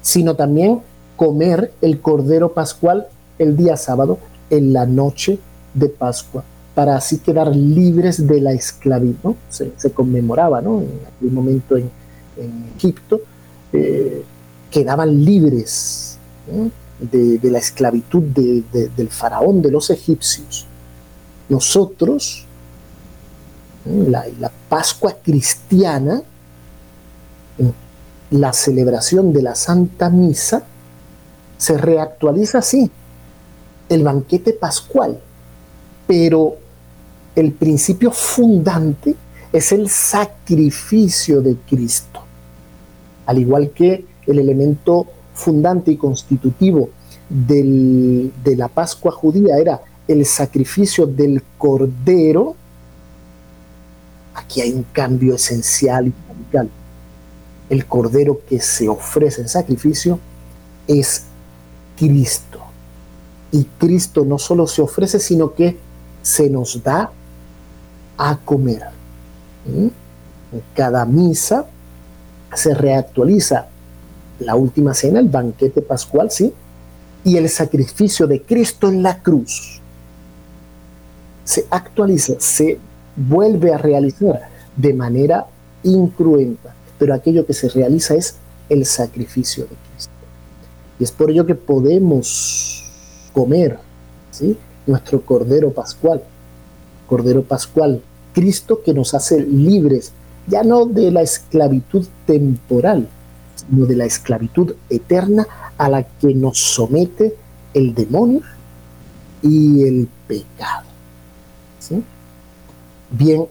Sino 0.03 0.35
también 0.37 0.83
comer 1.17 1.73
el 1.81 2.01
cordero 2.01 2.53
pascual 2.53 3.07
el 3.39 3.57
día 3.57 3.77
sábado 3.77 4.19
en 4.51 4.73
la 4.73 4.85
noche 4.85 5.39
de 5.75 5.89
Pascua 5.89 6.45
para 6.75 6.97
así 6.97 7.19
quedar 7.19 7.55
libres 7.55 8.27
de 8.27 8.41
la 8.41 8.53
esclavitud. 8.53 9.35
Se, 9.49 9.73
conmemoraba 9.93 10.61
¿no? 10.61 10.81
en 10.81 11.01
aquel 11.07 11.31
momento 11.31 11.77
en, 11.77 11.91
Egipto, 12.77 13.21
eh, 13.73 14.25
quedaban 14.71 15.23
libres 15.23 16.17
de, 17.11 17.51
la 17.51 17.59
esclavitud 17.59 18.23
del 18.23 19.09
faraón, 19.09 19.63
de 19.63 19.71
los 19.71 19.91
egipcios. 19.91 20.67
Nosotros, 21.49 22.47
la, 23.85 24.27
la 24.39 24.51
Pascua 24.69 25.17
cristiana, 25.23 26.23
la 28.31 28.53
celebración 28.53 29.33
de 29.33 29.43
la 29.43 29.55
Santa 29.55 30.09
Misa, 30.09 30.65
se 31.59 31.77
reactualiza 31.77 32.59
así, 32.59 32.91
el 33.89 34.03
banquete 34.03 34.53
pascual, 34.53 35.21
pero 36.07 36.57
el 37.37 37.53
principio 37.53 38.11
fundante 38.11 39.15
es 39.53 39.73
el 39.73 39.89
sacrificio 39.89 41.43
de 41.43 41.57
Cristo. 41.69 42.21
Al 43.27 43.39
igual 43.39 43.71
que 43.71 44.05
el 44.27 44.39
elemento 44.39 45.07
fundante 45.35 45.93
y 45.93 45.97
constitutivo 45.97 46.91
de 47.29 48.57
la 48.57 48.69
Pascua 48.69 49.11
judía 49.13 49.57
era 49.59 49.81
el 50.07 50.27
sacrificio 50.27 51.07
del 51.07 51.43
cordero, 51.57 52.55
aquí 54.35 54.61
hay 54.61 54.73
un 54.73 54.85
cambio 54.93 55.37
esencial 55.37 56.09
y 56.09 56.15
radical. 56.29 56.71
El 57.71 57.87
cordero 57.87 58.41
que 58.47 58.61
se 58.61 58.89
ofrece 58.89 59.41
en 59.41 59.49
sacrificio 59.49 60.19
es 60.87 61.25
Cristo. 61.97 62.61
Y 63.51 63.65
Cristo 63.79 64.25
no 64.25 64.39
solo 64.39 64.67
se 64.67 64.83
ofrece, 64.83 65.19
sino 65.19 65.55
que 65.55 65.79
se 66.23 66.51
nos 66.51 66.83
da 66.83 67.11
a 68.19 68.37
comer. 68.45 68.83
¿Mm? 69.65 69.89
Cada 70.75 71.05
misa 71.07 71.67
se 72.55 72.75
reactualiza 72.75 73.69
la 74.47 74.55
última 74.57 74.95
cena, 74.95 75.21
el 75.21 75.29
banquete 75.29 75.83
pascual, 75.83 76.31
¿sí? 76.31 76.53
Y 77.25 77.37
el 77.37 77.49
sacrificio 77.49 78.27
de 78.27 78.43
Cristo 78.43 78.89
en 78.89 79.03
la 79.03 79.19
cruz. 79.23 79.81
Se 81.45 81.67
actualiza, 81.71 82.35
se 82.39 82.79
vuelve 83.17 83.73
a 83.73 83.79
realizar 83.79 84.49
de 84.77 84.95
manera 84.95 85.47
incruenta, 85.83 86.75
pero 86.99 87.15
aquello 87.15 87.47
que 87.47 87.53
se 87.53 87.69
realiza 87.69 88.15
es 88.15 88.37
el 88.69 88.87
sacrificio 88.87 89.65
de 89.65 89.77
Cristo. 89.91 90.13
Y 90.99 91.05
es 91.05 91.13
por 91.13 91.31
ello 91.31 91.47
que 91.47 91.55
podemos 91.55 92.85
comer 93.33 93.79
¿sí? 94.31 94.57
nuestro 94.87 95.21
Cordero 95.21 95.73
Pascual. 95.73 96.23
Cordero 97.09 97.43
Pascual 97.43 98.03
Cristo 98.33 98.83
que 98.83 98.95
nos 98.95 99.15
hace 99.15 99.41
libres, 99.41 100.13
ya 100.47 100.63
no 100.63 100.87
de 100.87 101.11
la 101.11 101.23
esclavitud 101.23 102.07
temporal, 102.27 103.09
sino 103.69 103.87
de 103.87 103.97
la 103.97 104.05
esclavitud 104.05 104.75
eterna 104.89 105.47
a 105.79 105.89
la 105.89 106.03
que 106.03 106.35
nos 106.35 106.59
somete 106.59 107.35
el 107.75 107.95
demonio 107.95 108.41
y 109.43 109.83
el 109.83 110.09
pecado. 110.27 110.93
Bien, 113.11 113.45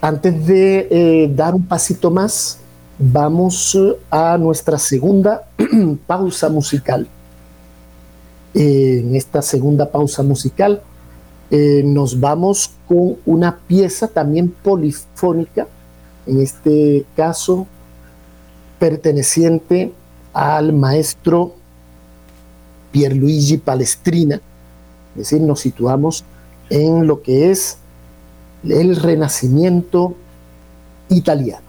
antes 0.00 0.46
de 0.46 0.88
eh, 0.90 1.32
dar 1.32 1.54
un 1.54 1.64
pasito 1.64 2.10
más, 2.10 2.58
vamos 2.98 3.78
a 4.10 4.36
nuestra 4.36 4.78
segunda 4.78 5.44
pausa 6.06 6.48
musical. 6.48 7.06
en 8.52 9.14
esta 9.14 9.42
segunda 9.42 9.88
pausa 9.88 10.24
musical 10.24 10.82
eh, 11.52 11.82
nos 11.84 12.18
vamos 12.18 12.70
con 12.86 13.16
una 13.26 13.58
pieza 13.58 14.06
también 14.06 14.50
polifónica, 14.50 15.66
en 16.26 16.40
este 16.40 17.04
caso 17.16 17.66
perteneciente 18.80 19.92
al 20.32 20.72
maestro 20.72 21.54
Pierluigi 22.90 23.58
Palestrina, 23.58 24.36
es 24.36 25.16
decir, 25.16 25.40
nos 25.42 25.60
situamos 25.60 26.24
en 26.70 27.06
lo 27.06 27.22
que 27.22 27.50
es 27.50 27.76
el 28.64 28.96
renacimiento 28.96 30.14
italiano, 31.10 31.66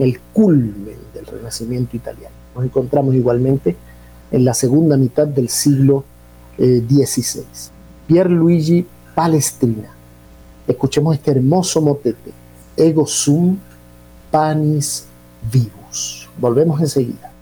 el 0.00 0.20
culmen 0.32 0.98
del 1.14 1.24
renacimiento 1.24 1.96
italiano. 1.96 2.34
Nos 2.54 2.64
encontramos 2.64 3.14
igualmente 3.14 3.76
en 4.30 4.44
la 4.44 4.54
segunda 4.54 4.96
mitad 4.96 5.26
del 5.26 5.48
siglo 5.48 6.04
XVI. 6.56 7.42
Eh, 7.42 7.64
Pierluigi 8.06 8.86
Palestrina. 9.14 9.90
Escuchemos 10.66 11.14
este 11.14 11.30
hermoso 11.30 11.80
motete, 11.80 12.32
Ego 12.76 13.06
sum 13.06 13.56
panis 14.30 15.06
vivus. 15.52 16.23
Volvemos 16.38 16.80
enseguida. 16.80 17.33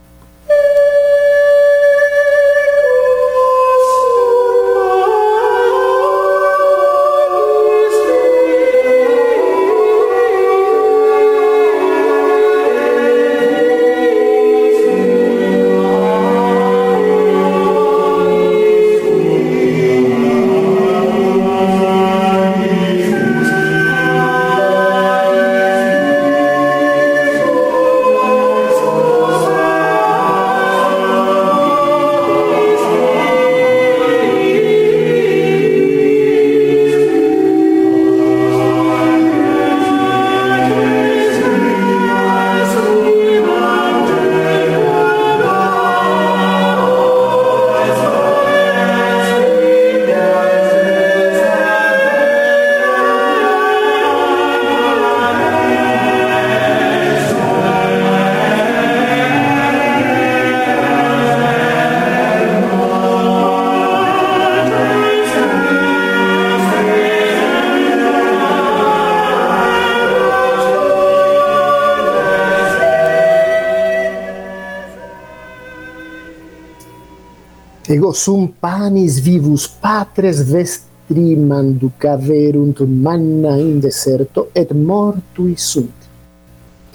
Ego 77.92 78.14
sum 78.14 78.46
panis 78.48 79.18
vivus 79.20 79.66
patres 79.68 80.38
vestri 80.48 81.34
manducaverunt 81.36 82.78
manna 82.88 83.58
in 83.60 83.80
deserto 83.84 84.46
et 84.54 84.70
mortui 84.72 85.58
sunt. 85.58 85.98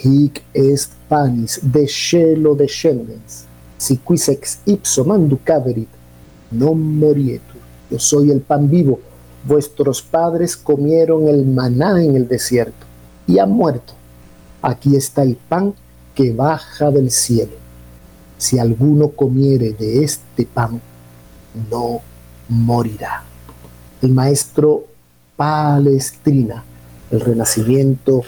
Hic 0.01 0.41
est 0.55 0.95
panis 1.07 1.59
de 1.61 1.83
cielo 1.85 2.55
descendens, 2.55 3.45
si 3.77 3.99
quis 4.01 4.25
ex 4.33 4.57
ipso 4.65 5.05
manducaverit, 5.05 5.91
non 6.49 6.81
morietur. 7.03 7.61
Yo 7.91 7.99
soy 7.99 8.31
el 8.31 8.41
pan 8.41 8.65
vivo. 8.67 8.97
Vuestros 9.45 10.01
padres 10.01 10.57
comieron 10.57 11.27
el 11.27 11.45
maná 11.45 12.01
en 12.01 12.15
el 12.15 12.27
desierto 12.27 12.87
y 13.27 13.37
han 13.37 13.51
muerto. 13.51 13.93
Aquí 14.63 14.95
está 14.95 15.21
el 15.21 15.35
pan 15.35 15.75
que 16.15 16.33
baja 16.33 16.89
del 16.89 17.11
cielo. 17.11 17.67
Si 18.39 18.59
alguno 18.59 19.09
comiere 19.09 19.73
de 19.73 20.03
este 20.03 20.45
pan, 20.45 20.81
no 21.70 22.01
morirá. 22.49 23.24
El 24.01 24.12
maestro 24.12 24.86
Palestrina, 25.36 26.64
el 27.12 27.20
renacimiento 27.20 28.24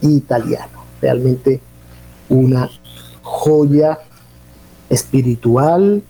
italiano, 0.00 0.84
realmente 1.00 1.60
una 2.28 2.70
joya 3.22 3.98
espiritual, 4.88 6.02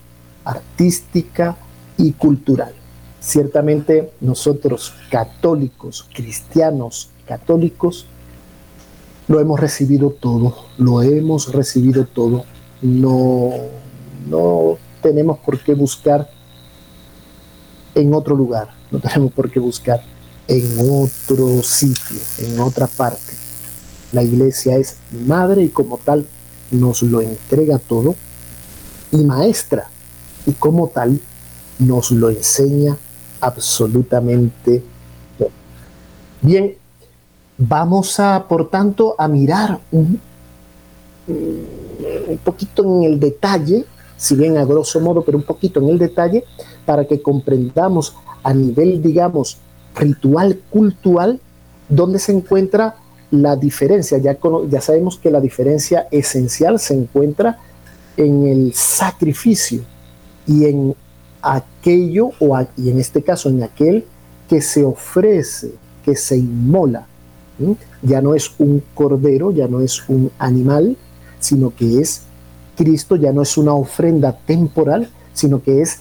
artística 0.43 1.57
y 1.97 2.13
cultural. 2.13 2.73
Ciertamente 3.19 4.11
nosotros 4.21 4.93
católicos, 5.09 6.07
cristianos 6.13 7.09
católicos, 7.27 8.05
lo 9.27 9.39
hemos 9.39 9.59
recibido 9.59 10.11
todo, 10.11 10.55
lo 10.77 11.01
hemos 11.01 11.51
recibido 11.51 12.05
todo. 12.05 12.45
No, 12.81 13.49
no 14.27 14.77
tenemos 15.01 15.39
por 15.39 15.59
qué 15.59 15.73
buscar 15.73 16.29
en 17.95 18.13
otro 18.13 18.35
lugar, 18.35 18.69
no 18.91 18.99
tenemos 18.99 19.31
por 19.31 19.49
qué 19.49 19.59
buscar 19.59 20.01
en 20.47 20.77
otro 20.79 21.63
sitio, 21.63 22.19
en 22.39 22.59
otra 22.59 22.87
parte. 22.87 23.33
La 24.11 24.21
iglesia 24.21 24.77
es 24.77 24.97
madre 25.11 25.63
y 25.63 25.69
como 25.69 25.97
tal 25.97 26.27
nos 26.71 27.01
lo 27.01 27.21
entrega 27.21 27.79
todo 27.79 28.15
y 29.11 29.17
maestra 29.17 29.87
y 30.45 30.51
como 30.53 30.89
tal 30.89 31.19
nos 31.79 32.11
lo 32.11 32.29
enseña 32.29 32.97
absolutamente 33.41 34.83
todo. 35.37 35.49
Bien, 36.41 36.75
vamos 37.57 38.19
a, 38.19 38.45
por 38.47 38.69
tanto, 38.69 39.15
a 39.17 39.27
mirar 39.27 39.79
un, 39.91 40.19
un 41.27 42.37
poquito 42.43 42.83
en 42.83 43.03
el 43.03 43.19
detalle, 43.19 43.85
si 44.17 44.35
bien 44.35 44.57
a 44.57 44.65
grosso 44.65 44.99
modo, 44.99 45.23
pero 45.23 45.37
un 45.37 45.43
poquito 45.43 45.79
en 45.79 45.89
el 45.89 45.97
detalle, 45.97 46.45
para 46.85 47.05
que 47.05 47.21
comprendamos 47.21 48.15
a 48.43 48.53
nivel, 48.53 49.01
digamos, 49.01 49.57
ritual, 49.95 50.59
cultural, 50.69 51.39
dónde 51.89 52.19
se 52.19 52.31
encuentra 52.31 52.95
la 53.31 53.55
diferencia. 53.55 54.17
Ya, 54.17 54.37
ya 54.69 54.81
sabemos 54.81 55.17
que 55.17 55.31
la 55.31 55.41
diferencia 55.41 56.07
esencial 56.11 56.79
se 56.79 56.93
encuentra 56.93 57.59
en 58.17 58.47
el 58.47 58.73
sacrificio 58.73 59.81
y 60.47 60.65
en 60.65 60.95
aquello, 61.41 62.31
o 62.39 62.59
y 62.77 62.89
en 62.89 62.99
este 62.99 63.21
caso 63.21 63.49
en 63.49 63.63
aquel 63.63 64.05
que 64.47 64.61
se 64.61 64.83
ofrece, 64.83 65.73
que 66.03 66.15
se 66.15 66.37
inmola. 66.37 67.07
Ya 68.01 68.21
no 68.21 68.35
es 68.35 68.51
un 68.59 68.83
cordero, 68.93 69.51
ya 69.51 69.67
no 69.67 69.79
es 69.79 70.07
un 70.09 70.31
animal, 70.37 70.97
sino 71.39 71.73
que 71.73 71.99
es 71.99 72.23
Cristo, 72.75 73.15
ya 73.15 73.31
no 73.31 73.41
es 73.41 73.57
una 73.57 73.73
ofrenda 73.73 74.37
temporal, 74.45 75.09
sino 75.33 75.61
que 75.63 75.81
es 75.81 75.99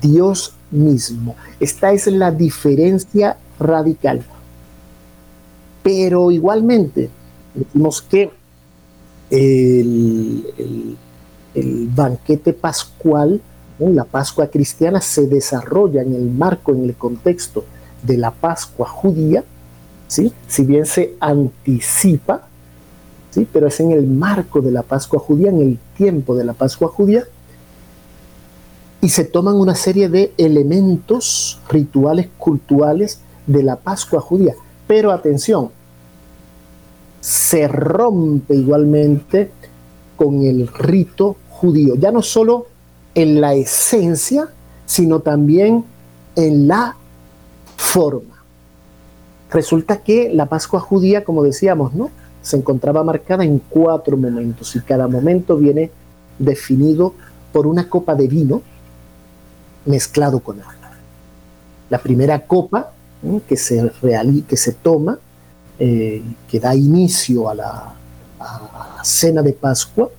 Dios 0.00 0.54
mismo. 0.70 1.36
Esta 1.60 1.92
es 1.92 2.06
la 2.06 2.30
diferencia 2.30 3.36
radical. 3.58 4.22
Pero 5.82 6.30
igualmente, 6.30 7.10
decimos 7.54 8.02
que 8.02 8.30
el, 9.30 10.96
el 11.54 11.88
banquete 11.94 12.52
pascual, 12.52 13.40
la 13.78 14.04
Pascua 14.04 14.48
cristiana, 14.48 15.00
se 15.00 15.26
desarrolla 15.26 16.02
en 16.02 16.14
el 16.14 16.30
marco, 16.30 16.72
en 16.72 16.84
el 16.84 16.94
contexto 16.94 17.64
de 18.02 18.16
la 18.16 18.30
Pascua 18.30 18.88
judía, 18.88 19.44
¿sí? 20.08 20.32
si 20.46 20.64
bien 20.64 20.86
se 20.86 21.14
anticipa, 21.20 22.46
¿sí? 23.30 23.46
pero 23.52 23.66
es 23.68 23.80
en 23.80 23.92
el 23.92 24.06
marco 24.06 24.60
de 24.60 24.70
la 24.70 24.82
Pascua 24.82 25.18
judía, 25.18 25.50
en 25.50 25.60
el 25.60 25.78
tiempo 25.96 26.34
de 26.36 26.44
la 26.44 26.52
Pascua 26.52 26.88
judía, 26.88 27.24
y 29.04 29.10
se 29.10 29.24
toman 29.24 29.56
una 29.56 29.74
serie 29.74 30.08
de 30.08 30.32
elementos 30.38 31.60
rituales, 31.68 32.28
culturales 32.38 33.20
de 33.46 33.62
la 33.62 33.76
Pascua 33.76 34.18
judía. 34.18 34.54
Pero 34.86 35.12
atención, 35.12 35.68
se 37.20 37.68
rompe 37.68 38.54
igualmente 38.54 39.50
con 40.16 40.40
el 40.40 40.68
rito 40.68 41.36
judío, 41.50 41.96
ya 41.96 42.12
no 42.12 42.22
solo 42.22 42.68
en 43.14 43.42
la 43.42 43.52
esencia, 43.52 44.48
sino 44.86 45.20
también 45.20 45.84
en 46.34 46.66
la 46.66 46.96
forma. 47.76 48.42
Resulta 49.50 49.98
que 49.98 50.30
la 50.32 50.46
Pascua 50.46 50.80
judía, 50.80 51.24
como 51.24 51.42
decíamos, 51.42 51.92
¿no? 51.92 52.08
se 52.40 52.56
encontraba 52.56 53.04
marcada 53.04 53.44
en 53.44 53.58
cuatro 53.68 54.16
momentos 54.16 54.74
y 54.74 54.80
cada 54.80 55.08
momento 55.08 55.58
viene 55.58 55.90
definido 56.38 57.12
por 57.52 57.66
una 57.66 57.86
copa 57.90 58.14
de 58.14 58.28
vino 58.28 58.62
mezclado 59.86 60.40
con 60.40 60.60
agua. 60.60 60.74
La 61.90 61.98
primera 61.98 62.46
copa 62.46 62.92
que, 63.46 63.56
se 63.56 63.90
que 64.48 64.56
se 64.56 64.72
toma, 64.72 65.18
eh, 65.78 66.22
que 66.48 66.60
da 66.60 66.74
inicio 66.74 67.48
a 67.48 67.54
la, 67.54 67.94
cena 69.02 69.42
de 69.42 69.52
Pascua, 69.52 70.10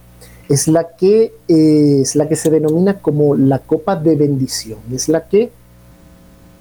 es 0.47 0.68
la, 0.68 0.95
que, 0.95 1.34
eh, 1.47 1.99
es 2.01 2.16
la 2.16 2.28
que 2.28 2.36
se 2.36 2.49
denomina 2.49 2.99
como 2.99 3.36
la 3.36 3.59
copa 3.59 3.95
de 3.95 4.16
bendición, 4.16 4.80
es 4.91 5.09
la 5.09 5.28
que 5.28 5.51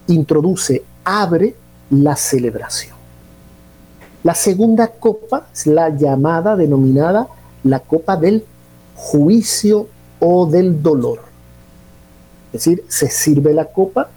introduce, 0.09 0.83
abre 1.05 1.55
la 1.91 2.17
celebración. 2.17 2.95
La 4.23 4.35
segunda 4.35 4.89
copa 4.89 5.49
es 5.53 5.67
la 5.67 5.91
llamada, 5.91 6.57
denominada 6.57 7.29
la 7.63 7.81
copa 7.81 8.17
del 8.17 8.45
juicio 8.95 9.87
o 10.19 10.47
del 10.47 10.83
dolor. 10.83 11.34
Es 12.55 12.65
decir, 12.65 12.85
se 12.87 13.11
sirve 13.11 13.53
la 13.53 13.65
copa 13.65 14.09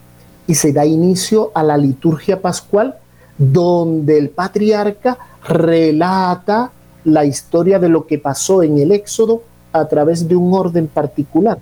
y 0.46 0.54
se 0.54 0.72
da 0.72 0.86
inicio 0.86 1.52
a 1.56 1.64
la 1.64 1.76
liturgia 1.76 2.40
pascual 2.40 2.96
donde 3.36 4.20
el 4.20 4.30
patriarca 4.30 5.18
relata 5.48 6.72
la 7.04 7.26
historia 7.26 7.80
de 7.80 7.90
lo 7.90 8.06
que 8.06 8.20
pasó 8.20 8.62
en 8.62 8.78
el 8.78 8.92
Éxodo 8.92 9.42
a 9.74 9.88
través 9.88 10.28
de 10.28 10.36
un 10.36 10.54
orden 10.54 10.86
particular 10.86 11.58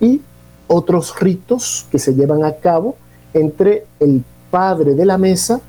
y 0.00 0.20
otros 0.66 1.18
ritos 1.18 1.86
que 1.90 1.98
se 1.98 2.14
llevan 2.14 2.44
a 2.44 2.56
cabo 2.56 2.96
entre 3.32 3.86
el 3.98 4.22
padre 4.50 4.94
de 4.94 5.06
la 5.06 5.16
mesa 5.16 5.62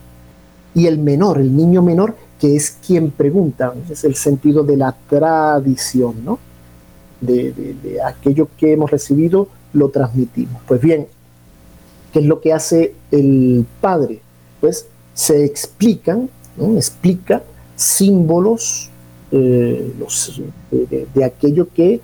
y 0.76 0.88
el 0.88 1.00
menor, 1.00 1.40
el 1.40 1.56
niño 1.56 1.82
menor, 1.82 2.18
que 2.38 2.54
es 2.58 2.78
quien 2.86 3.12
pregunta, 3.12 3.74
es 3.90 4.04
el 4.04 4.16
sentido 4.16 4.64
de 4.64 4.76
la 4.76 4.94
tradición, 5.10 6.16
¿no? 6.26 6.38
De, 7.22 7.54
de 7.54 8.02
aquello 8.02 8.50
que 8.58 8.74
hemos 8.74 8.92
recibido 8.92 9.48
lo 9.74 9.90
transmitimos. 9.90 10.62
Pues 10.68 10.80
bien, 10.82 11.08
¿qué 12.12 12.20
es 12.20 12.26
lo 12.26 12.40
que 12.40 12.54
hace 12.54 12.96
el 13.12 13.66
padre? 13.82 14.22
Pues 14.62 14.88
se 15.14 15.44
explican, 15.44 16.30
explica 16.76 17.44
símbolos 17.76 18.90
eh, 19.32 19.92
de, 21.16 21.24
aquello 21.24 21.68
que 21.74 22.02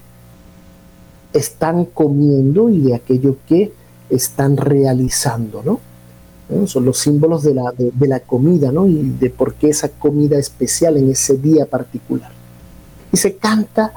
están 1.34 1.86
comiendo 1.86 2.70
y 2.70 2.82
de 2.82 2.96
aquello 2.96 3.38
que 3.48 3.72
están 4.10 4.58
realizando, 4.58 5.62
¿no? 5.64 5.80
Son 6.66 6.84
los 6.84 6.98
símbolos 6.98 7.44
de 7.44 7.54
la, 7.54 7.72
de, 7.78 8.08
la 8.08 8.22
comida, 8.22 8.72
¿no? 8.72 8.88
Y 8.88 8.96
de 9.20 9.30
por 9.30 9.54
qué 9.54 9.70
esa 9.70 9.90
comida 9.90 10.40
especial 10.40 10.98
en 10.98 11.12
ese 11.12 11.38
día 11.38 11.68
particular. 11.68 12.32
Y 13.14 13.18
se 13.18 13.36
canta, 13.36 13.94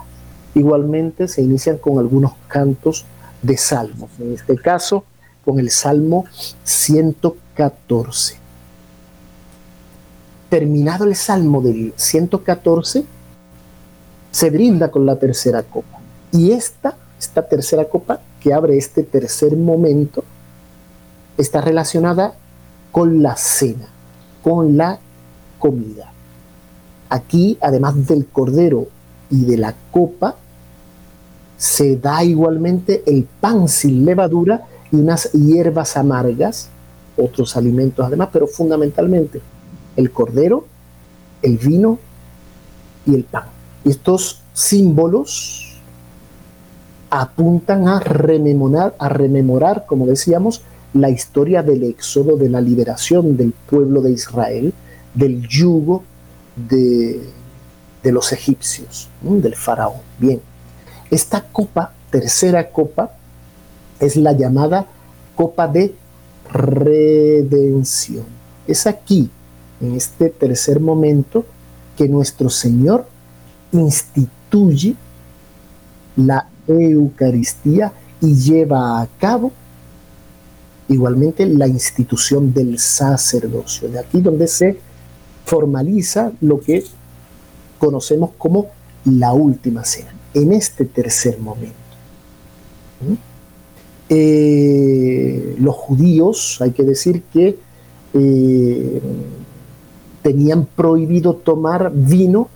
igualmente 0.55 1.29
se 1.29 1.41
inician 1.41 1.79
con 1.79 1.99
algunos 1.99 2.33
cantos 2.49 3.07
de 3.43 3.57
salmos, 3.57 4.11
en 4.19 4.35
este 4.35 4.57
caso 4.57 5.05
con 5.45 5.59
el 5.59 5.71
Salmo 5.71 6.25
114. 6.65 8.37
Terminado 10.49 11.05
el 11.05 11.17
Salmo 11.17 11.61
del 11.61 11.93
114, 11.97 13.05
se 14.31 14.51
brinda 14.51 14.91
con 14.91 15.05
la 15.05 15.17
tercera 15.17 15.63
copa. 15.63 15.99
Y 16.31 16.53
esta, 16.53 16.97
esta 17.19 17.47
tercera 17.47 17.85
copa 17.87 18.21
que 18.41 18.53
abre 18.53 18.77
este 18.77 19.03
tercer 19.03 19.57
momento, 19.57 20.25
está 21.39 21.61
relacionada 21.61 22.35
con 22.91 23.23
la 23.23 23.37
cena, 23.37 23.89
con 24.43 24.77
la 24.77 24.99
comida. 25.59 26.13
Aquí, 27.09 27.59
además 27.61 28.07
del 28.07 28.27
cordero 28.27 28.89
y 29.31 29.45
de 29.45 29.57
la 29.57 29.75
copa, 29.91 30.37
se 31.63 31.97
da 31.97 32.25
igualmente 32.25 33.05
el 33.07 33.23
pan 33.23 33.69
sin 33.69 34.05
levadura 34.05 34.67
y 34.91 34.97
unas 34.97 35.31
hierbas 35.31 35.97
amargas, 35.97 36.69
otros 37.17 37.57
alimentos 37.57 38.05
además, 38.05 38.31
pero 38.33 38.49
fundamentalmente 38.49 39.41
el 39.95 40.11
cordero, 40.11 40.67
el 41.41 41.59
vino 41.59 42.01
y 43.07 43.15
el 43.15 43.23
pan. 43.23 43.45
Estos 43.85 44.43
símbolos 44.53 45.79
apuntan 47.11 47.87
a 47.87 48.01
rememorar, 48.01 48.97
a 48.99 49.09
rememorar, 49.09 49.87
como 49.87 50.07
decíamos, 50.07 50.63
la 50.95 51.11
historia 51.11 51.63
del 51.63 51.85
éxodo, 51.85 52.37
de 52.37 52.49
la 52.49 52.61
liberación 52.61 53.37
del 53.37 53.53
pueblo 53.53 54.03
de 54.03 54.11
Israel, 54.11 54.75
del 55.15 55.47
yugo 55.47 56.03
de, 56.57 57.21
de 58.03 58.11
los 58.11 58.33
egipcios, 58.33 59.09
del 59.21 59.55
faraón. 59.55 60.01
Bien, 60.19 60.41
esta 61.13 61.43
copa, 61.43 61.93
tercera 62.11 62.71
copa, 62.71 63.13
es 64.01 64.17
la 64.17 64.33
llamada 64.33 64.87
copa 65.37 65.69
de 65.69 65.95
redención. 66.51 68.25
Es 68.67 68.87
aquí, 68.87 69.29
en 69.83 69.95
este 69.95 70.31
tercer 70.31 70.81
momento, 70.81 71.45
que 71.99 72.09
nuestro 72.09 72.49
Señor 72.49 73.07
instituye 73.73 74.97
la 76.17 76.49
Eucaristía 76.67 77.93
y 78.23 78.35
lleva 78.35 79.03
a 79.03 79.07
cabo 79.19 79.53
igualmente 80.89 81.45
la 81.45 81.69
institución 81.69 82.55
del 82.55 82.79
sacerdocio. 82.79 83.89
De 83.91 83.99
aquí 83.99 84.23
donde 84.23 84.49
se 84.49 84.79
formaliza 85.45 86.33
lo 86.41 86.59
que 86.59 86.85
conocemos 87.79 88.31
como 88.39 88.69
la 89.05 89.35
última 89.35 89.85
cena 89.85 90.22
en 90.35 90.53
este 90.53 90.85
tercer 90.85 91.39
momento. 91.39 91.77
Eh, 94.09 95.57
los 95.59 95.75
judíos, 95.75 96.59
hay 96.61 96.73
que 96.73 96.83
decir 96.83 97.23
que 97.33 97.59
eh, 98.15 99.01
tenían 100.23 100.67
prohibido 100.67 101.35
tomar 101.35 101.91
vino 101.95 102.49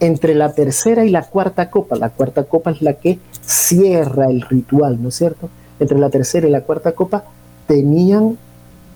entre 0.00 0.34
la 0.34 0.52
tercera 0.52 1.04
y 1.04 1.10
la 1.10 1.22
cuarta 1.22 1.70
copa. 1.70 1.96
La 1.96 2.10
cuarta 2.10 2.44
copa 2.44 2.72
es 2.72 2.82
la 2.82 2.94
que 2.94 3.20
cierra 3.40 4.26
el 4.26 4.42
ritual, 4.42 5.00
¿no 5.00 5.10
es 5.10 5.14
cierto? 5.14 5.48
Entre 5.78 5.98
la 5.98 6.10
tercera 6.10 6.48
y 6.48 6.50
la 6.50 6.62
cuarta 6.62 6.92
copa 6.92 7.24
tenían 7.68 8.36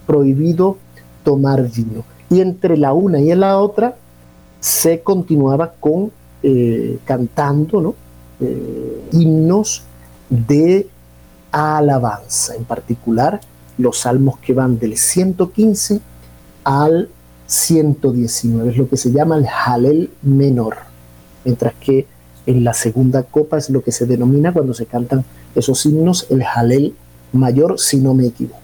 prohibido 0.07 0.79
tomar 1.23 1.71
vino. 1.71 2.05
Y 2.29 2.41
entre 2.41 2.77
la 2.77 2.93
una 2.93 3.21
y 3.21 3.33
la 3.35 3.59
otra 3.59 3.95
se 4.59 5.01
continuaba 5.01 5.75
con 5.79 6.11
eh, 6.49 7.01
cantando. 7.05 7.97
Eh, 8.38 9.09
himnos 9.11 9.82
de 10.30 10.86
alabanza, 11.51 12.55
en 12.55 12.64
particular 12.64 13.40
los 13.78 13.99
salmos 13.99 14.38
que 14.38 14.53
van 14.53 14.78
del 14.78 14.97
115 14.97 16.01
al 16.62 17.09
119, 17.49 18.70
es 18.70 18.76
lo 18.76 18.88
que 18.88 18.97
se 18.97 19.11
llama 19.11 19.38
el 19.38 19.47
Halel 19.47 20.11
menor, 20.22 20.76
mientras 21.44 21.74
que 21.80 22.07
en 22.47 22.62
la 22.62 22.74
segunda 22.74 23.24
copa 23.24 23.59
es 23.59 23.68
lo 23.68 23.82
que 23.82 23.90
se 23.90 24.07
denomina 24.07 24.53
cuando 24.53 24.72
se 24.72 24.86
cantan 24.86 25.24
esos 25.57 25.84
himnos 25.84 26.28
el 26.30 26.44
Halel 26.44 26.94
mayor, 27.32 27.80
si 27.80 27.97
no 27.97 28.14
me 28.14 28.26
equivoco. 28.26 28.61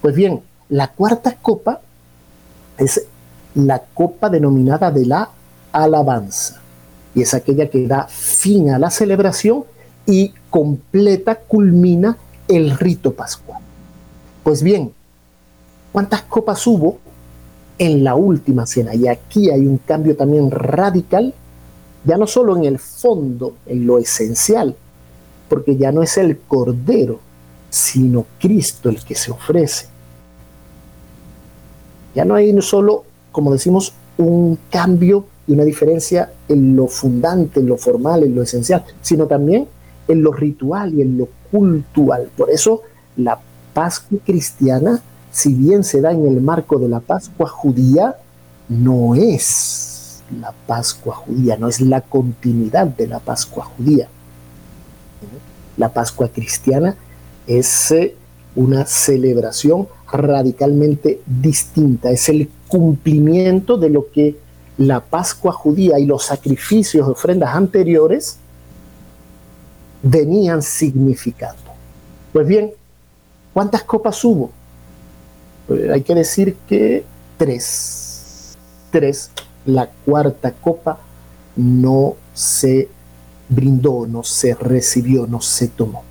Pues 0.00 0.14
bien, 0.14 0.40
la 0.68 0.92
cuarta 0.92 1.34
copa 1.34 1.80
es 2.76 3.06
la 3.56 3.80
copa 3.92 4.30
denominada 4.30 4.92
de 4.92 5.04
la 5.04 5.30
alabanza 5.72 6.60
y 7.18 7.22
es 7.22 7.34
aquella 7.34 7.68
que 7.68 7.84
da 7.88 8.06
fin 8.06 8.70
a 8.70 8.78
la 8.78 8.90
celebración 8.90 9.64
y 10.06 10.32
completa, 10.50 11.34
culmina 11.34 12.16
el 12.46 12.78
rito 12.78 13.12
pascual. 13.12 13.60
Pues 14.44 14.62
bien, 14.62 14.92
¿cuántas 15.90 16.22
copas 16.22 16.64
hubo 16.68 16.98
en 17.76 18.04
la 18.04 18.14
última 18.14 18.66
cena? 18.66 18.94
Y 18.94 19.08
aquí 19.08 19.50
hay 19.50 19.66
un 19.66 19.78
cambio 19.78 20.16
también 20.16 20.52
radical, 20.52 21.34
ya 22.04 22.16
no 22.16 22.28
solo 22.28 22.56
en 22.56 22.64
el 22.64 22.78
fondo, 22.78 23.54
en 23.66 23.84
lo 23.84 23.98
esencial, 23.98 24.76
porque 25.48 25.76
ya 25.76 25.90
no 25.90 26.04
es 26.04 26.16
el 26.18 26.38
cordero, 26.38 27.18
sino 27.68 28.26
Cristo 28.38 28.90
el 28.90 29.04
que 29.04 29.16
se 29.16 29.32
ofrece. 29.32 29.86
Ya 32.14 32.24
no 32.24 32.36
hay 32.36 32.62
solo, 32.62 33.02
como 33.32 33.52
decimos, 33.52 33.92
un 34.18 34.56
cambio 34.70 35.24
y 35.48 35.52
una 35.54 35.64
diferencia 35.64 36.30
en 36.46 36.76
lo 36.76 36.86
fundante, 36.86 37.58
en 37.58 37.66
lo 37.66 37.78
formal, 37.78 38.22
en 38.22 38.34
lo 38.34 38.42
esencial, 38.42 38.84
sino 39.00 39.26
también 39.26 39.66
en 40.06 40.22
lo 40.22 40.30
ritual 40.30 40.94
y 40.94 41.00
en 41.02 41.16
lo 41.16 41.28
cultural. 41.50 42.28
Por 42.36 42.50
eso 42.50 42.82
la 43.16 43.40
Pascua 43.72 44.18
cristiana, 44.24 45.02
si 45.32 45.54
bien 45.54 45.84
se 45.84 46.02
da 46.02 46.12
en 46.12 46.26
el 46.26 46.42
marco 46.42 46.78
de 46.78 46.88
la 46.88 47.00
Pascua 47.00 47.48
judía, 47.48 48.16
no 48.68 49.14
es 49.14 50.22
la 50.40 50.52
Pascua 50.66 51.14
judía, 51.14 51.56
no 51.56 51.68
es 51.68 51.80
la 51.80 52.02
continuidad 52.02 52.86
de 52.86 53.06
la 53.06 53.18
Pascua 53.18 53.64
judía. 53.64 54.08
La 55.78 55.92
Pascua 55.92 56.28
cristiana 56.28 56.94
es 57.46 57.90
eh, 57.92 58.14
una 58.54 58.84
celebración 58.84 59.88
radicalmente 60.12 61.20
distinta, 61.24 62.10
es 62.10 62.28
el 62.28 62.50
cumplimiento 62.66 63.78
de 63.78 63.88
lo 63.88 64.10
que 64.10 64.36
la 64.78 65.00
Pascua 65.00 65.52
judía 65.52 65.98
y 65.98 66.06
los 66.06 66.24
sacrificios 66.24 67.06
de 67.06 67.12
ofrendas 67.12 67.54
anteriores 67.54 68.38
venían 70.02 70.62
significando. 70.62 71.62
Pues 72.32 72.46
bien, 72.46 72.72
¿cuántas 73.52 73.82
copas 73.82 74.24
hubo? 74.24 74.50
Pues 75.66 75.90
hay 75.90 76.02
que 76.02 76.14
decir 76.14 76.56
que 76.68 77.04
tres. 77.36 78.56
Tres. 78.90 79.30
La 79.66 79.90
cuarta 80.04 80.52
copa 80.52 80.98
no 81.56 82.14
se 82.32 82.88
brindó, 83.48 84.06
no 84.06 84.22
se 84.22 84.54
recibió, 84.54 85.26
no 85.26 85.40
se 85.40 85.68
tomó. 85.68 86.04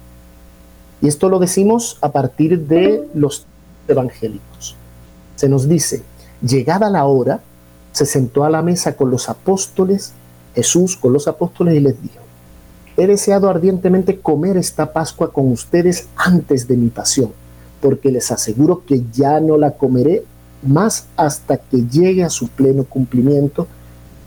Y 1.01 1.07
esto 1.07 1.29
lo 1.29 1.39
decimos 1.39 1.97
a 2.01 2.11
partir 2.11 2.59
de 2.67 3.07
los 3.13 3.45
evangélicos. 3.87 4.75
Se 5.35 5.47
nos 5.47 5.69
dice, 5.69 6.03
llegada 6.41 6.89
la 6.89 7.05
hora, 7.05 7.41
se 7.97 8.05
sentó 8.05 8.43
a 8.43 8.49
la 8.51 8.61
mesa 8.61 8.95
con 8.95 9.09
los 9.09 9.27
apóstoles, 9.27 10.13
Jesús 10.53 10.95
con 10.95 11.13
los 11.13 11.27
apóstoles 11.27 11.75
y 11.75 11.79
les 11.79 11.99
dijo, 11.99 12.21
he 12.95 13.07
deseado 13.07 13.49
ardientemente 13.49 14.19
comer 14.19 14.55
esta 14.55 14.93
Pascua 14.93 15.33
con 15.33 15.51
ustedes 15.51 16.07
antes 16.15 16.67
de 16.67 16.77
mi 16.77 16.89
pasión, 16.89 17.31
porque 17.81 18.11
les 18.11 18.31
aseguro 18.31 18.83
que 18.85 19.03
ya 19.11 19.39
no 19.39 19.57
la 19.57 19.71
comeré 19.71 20.23
más 20.61 21.07
hasta 21.15 21.57
que 21.57 21.87
llegue 21.87 22.23
a 22.23 22.29
su 22.29 22.49
pleno 22.49 22.83
cumplimiento 22.83 23.65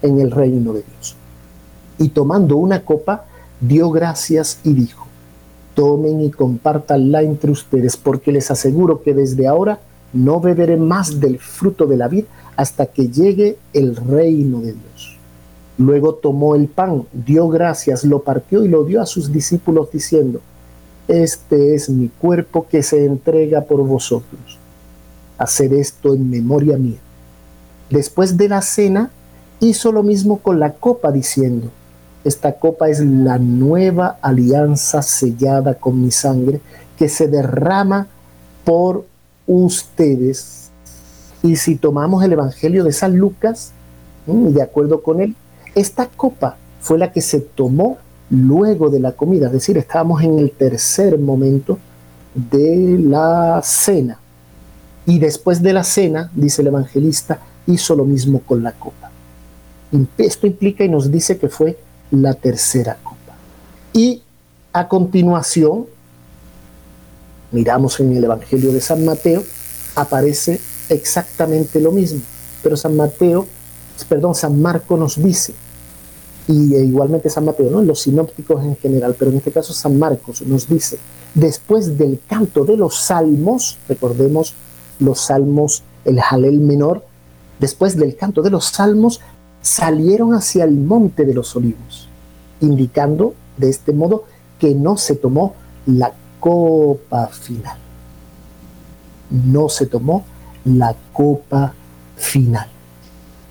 en 0.02 0.20
el 0.20 0.32
reino 0.32 0.72
de 0.72 0.82
Dios. 0.82 1.14
Y 1.98 2.08
tomando 2.08 2.56
una 2.56 2.84
copa, 2.84 3.26
dio 3.60 3.90
gracias 3.90 4.58
y 4.64 4.72
dijo, 4.72 5.06
tomen 5.74 6.22
y 6.22 6.30
compartanla 6.30 7.22
entre 7.22 7.52
ustedes, 7.52 7.96
porque 7.96 8.32
les 8.32 8.50
aseguro 8.50 9.02
que 9.02 9.14
desde 9.14 9.46
ahora 9.46 9.78
no 10.12 10.40
beberé 10.40 10.76
más 10.76 11.20
del 11.20 11.38
fruto 11.38 11.86
de 11.86 11.96
la 11.96 12.08
vid 12.08 12.24
hasta 12.60 12.84
que 12.84 13.08
llegue 13.08 13.56
el 13.72 13.96
reino 13.96 14.60
de 14.60 14.74
Dios. 14.74 15.16
Luego 15.78 16.16
tomó 16.16 16.54
el 16.54 16.68
pan, 16.68 17.06
dio 17.10 17.48
gracias, 17.48 18.04
lo 18.04 18.22
partió 18.22 18.62
y 18.62 18.68
lo 18.68 18.84
dio 18.84 19.00
a 19.00 19.06
sus 19.06 19.32
discípulos 19.32 19.90
diciendo, 19.90 20.42
este 21.08 21.74
es 21.74 21.88
mi 21.88 22.08
cuerpo 22.08 22.66
que 22.68 22.82
se 22.82 23.06
entrega 23.06 23.62
por 23.62 23.82
vosotros. 23.82 24.58
Hacer 25.38 25.72
esto 25.72 26.12
en 26.12 26.28
memoria 26.28 26.76
mía. 26.76 26.98
Después 27.88 28.36
de 28.36 28.50
la 28.50 28.60
cena, 28.60 29.10
hizo 29.60 29.90
lo 29.90 30.02
mismo 30.02 30.40
con 30.40 30.60
la 30.60 30.74
copa 30.74 31.10
diciendo, 31.10 31.70
esta 32.24 32.52
copa 32.52 32.90
es 32.90 33.00
la 33.00 33.38
nueva 33.38 34.18
alianza 34.20 35.00
sellada 35.00 35.76
con 35.76 36.02
mi 36.02 36.10
sangre 36.10 36.60
que 36.98 37.08
se 37.08 37.26
derrama 37.26 38.06
por 38.66 39.06
ustedes 39.46 40.59
y 41.42 41.56
si 41.56 41.76
tomamos 41.76 42.22
el 42.24 42.32
Evangelio 42.32 42.84
de 42.84 42.92
San 42.92 43.16
Lucas, 43.16 43.72
de 44.26 44.62
acuerdo 44.62 45.02
con 45.02 45.20
él, 45.20 45.34
esta 45.74 46.06
copa 46.06 46.56
fue 46.80 46.98
la 46.98 47.12
que 47.12 47.20
se 47.20 47.40
tomó 47.40 47.98
luego 48.30 48.90
de 48.90 49.00
la 49.00 49.12
comida, 49.12 49.46
es 49.46 49.52
decir, 49.52 49.76
estábamos 49.78 50.22
en 50.22 50.38
el 50.38 50.52
tercer 50.52 51.18
momento 51.18 51.78
de 52.34 52.98
la 52.98 53.60
cena. 53.64 54.18
Y 55.06 55.18
después 55.18 55.62
de 55.62 55.72
la 55.72 55.82
cena, 55.82 56.30
dice 56.34 56.62
el 56.62 56.68
evangelista, 56.68 57.40
hizo 57.66 57.96
lo 57.96 58.04
mismo 58.04 58.40
con 58.40 58.62
la 58.62 58.72
copa. 58.72 59.10
Esto 60.18 60.46
implica 60.46 60.84
y 60.84 60.88
nos 60.88 61.10
dice 61.10 61.38
que 61.38 61.48
fue 61.48 61.78
la 62.10 62.34
tercera 62.34 62.98
copa. 63.02 63.34
Y 63.92 64.22
a 64.72 64.86
continuación, 64.86 65.86
miramos 67.50 67.98
en 67.98 68.16
el 68.16 68.22
Evangelio 68.22 68.72
de 68.72 68.80
San 68.80 69.04
Mateo, 69.04 69.42
aparece 69.96 70.60
exactamente 70.90 71.80
lo 71.80 71.92
mismo. 71.92 72.20
Pero 72.62 72.76
San 72.76 72.96
Mateo, 72.96 73.46
perdón, 74.08 74.34
San 74.34 74.60
Marco 74.60 74.96
nos 74.96 75.22
dice 75.22 75.54
y 76.50 76.74
e 76.74 76.84
igualmente 76.84 77.30
San 77.30 77.44
Mateo, 77.44 77.70
¿no? 77.70 77.80
los 77.82 78.00
sinópticos 78.00 78.62
en 78.64 78.76
general, 78.76 79.14
pero 79.18 79.30
en 79.30 79.36
este 79.36 79.52
caso 79.52 79.72
San 79.72 79.98
Marcos 79.98 80.42
nos 80.42 80.68
dice, 80.68 80.98
después 81.34 81.96
del 81.96 82.20
canto 82.26 82.64
de 82.64 82.76
los 82.76 82.96
salmos, 82.96 83.78
recordemos 83.88 84.54
los 84.98 85.20
salmos, 85.20 85.84
el 86.04 86.20
Jalel 86.20 86.58
menor, 86.58 87.04
después 87.60 87.96
del 87.96 88.16
canto 88.16 88.42
de 88.42 88.50
los 88.50 88.66
salmos, 88.66 89.20
salieron 89.62 90.34
hacia 90.34 90.64
el 90.64 90.72
monte 90.72 91.24
de 91.24 91.34
los 91.34 91.54
olivos, 91.54 92.08
indicando 92.60 93.34
de 93.56 93.68
este 93.68 93.92
modo 93.92 94.24
que 94.58 94.74
no 94.74 94.96
se 94.96 95.14
tomó 95.14 95.54
la 95.86 96.12
copa 96.40 97.28
final. 97.28 97.76
No 99.30 99.68
se 99.68 99.86
tomó 99.86 100.24
la 100.64 100.94
copa 101.12 101.74
final. 102.16 102.68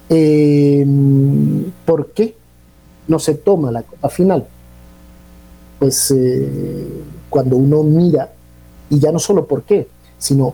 Em, 0.09 1.71
¿Por 1.85 2.11
qué 2.11 2.35
no 3.07 3.19
se 3.19 3.35
toma 3.35 3.71
la 3.71 3.83
copa 3.83 4.09
final? 4.09 4.47
Pues 5.79 6.11
eh, 6.11 7.03
cuando 7.29 7.57
uno 7.57 7.83
mira, 7.83 8.31
y 8.89 8.99
ya 8.99 9.11
no 9.11 9.19
solo 9.19 9.45
por 9.45 9.63
qué, 9.63 9.87
sino 10.17 10.53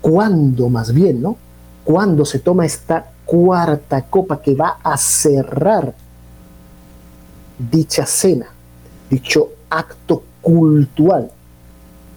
cuándo 0.00 0.68
más 0.68 0.92
bien, 0.92 1.22
¿no? 1.22 1.36
Cuando 1.84 2.24
se 2.24 2.38
toma 2.38 2.66
esta 2.66 3.12
cuarta 3.24 4.02
copa 4.02 4.40
que 4.40 4.54
va 4.54 4.78
a 4.82 4.96
cerrar 4.96 5.94
dicha 7.58 8.06
cena, 8.06 8.46
dicho 9.08 9.50
acto 9.70 10.22
cultural, 10.40 11.30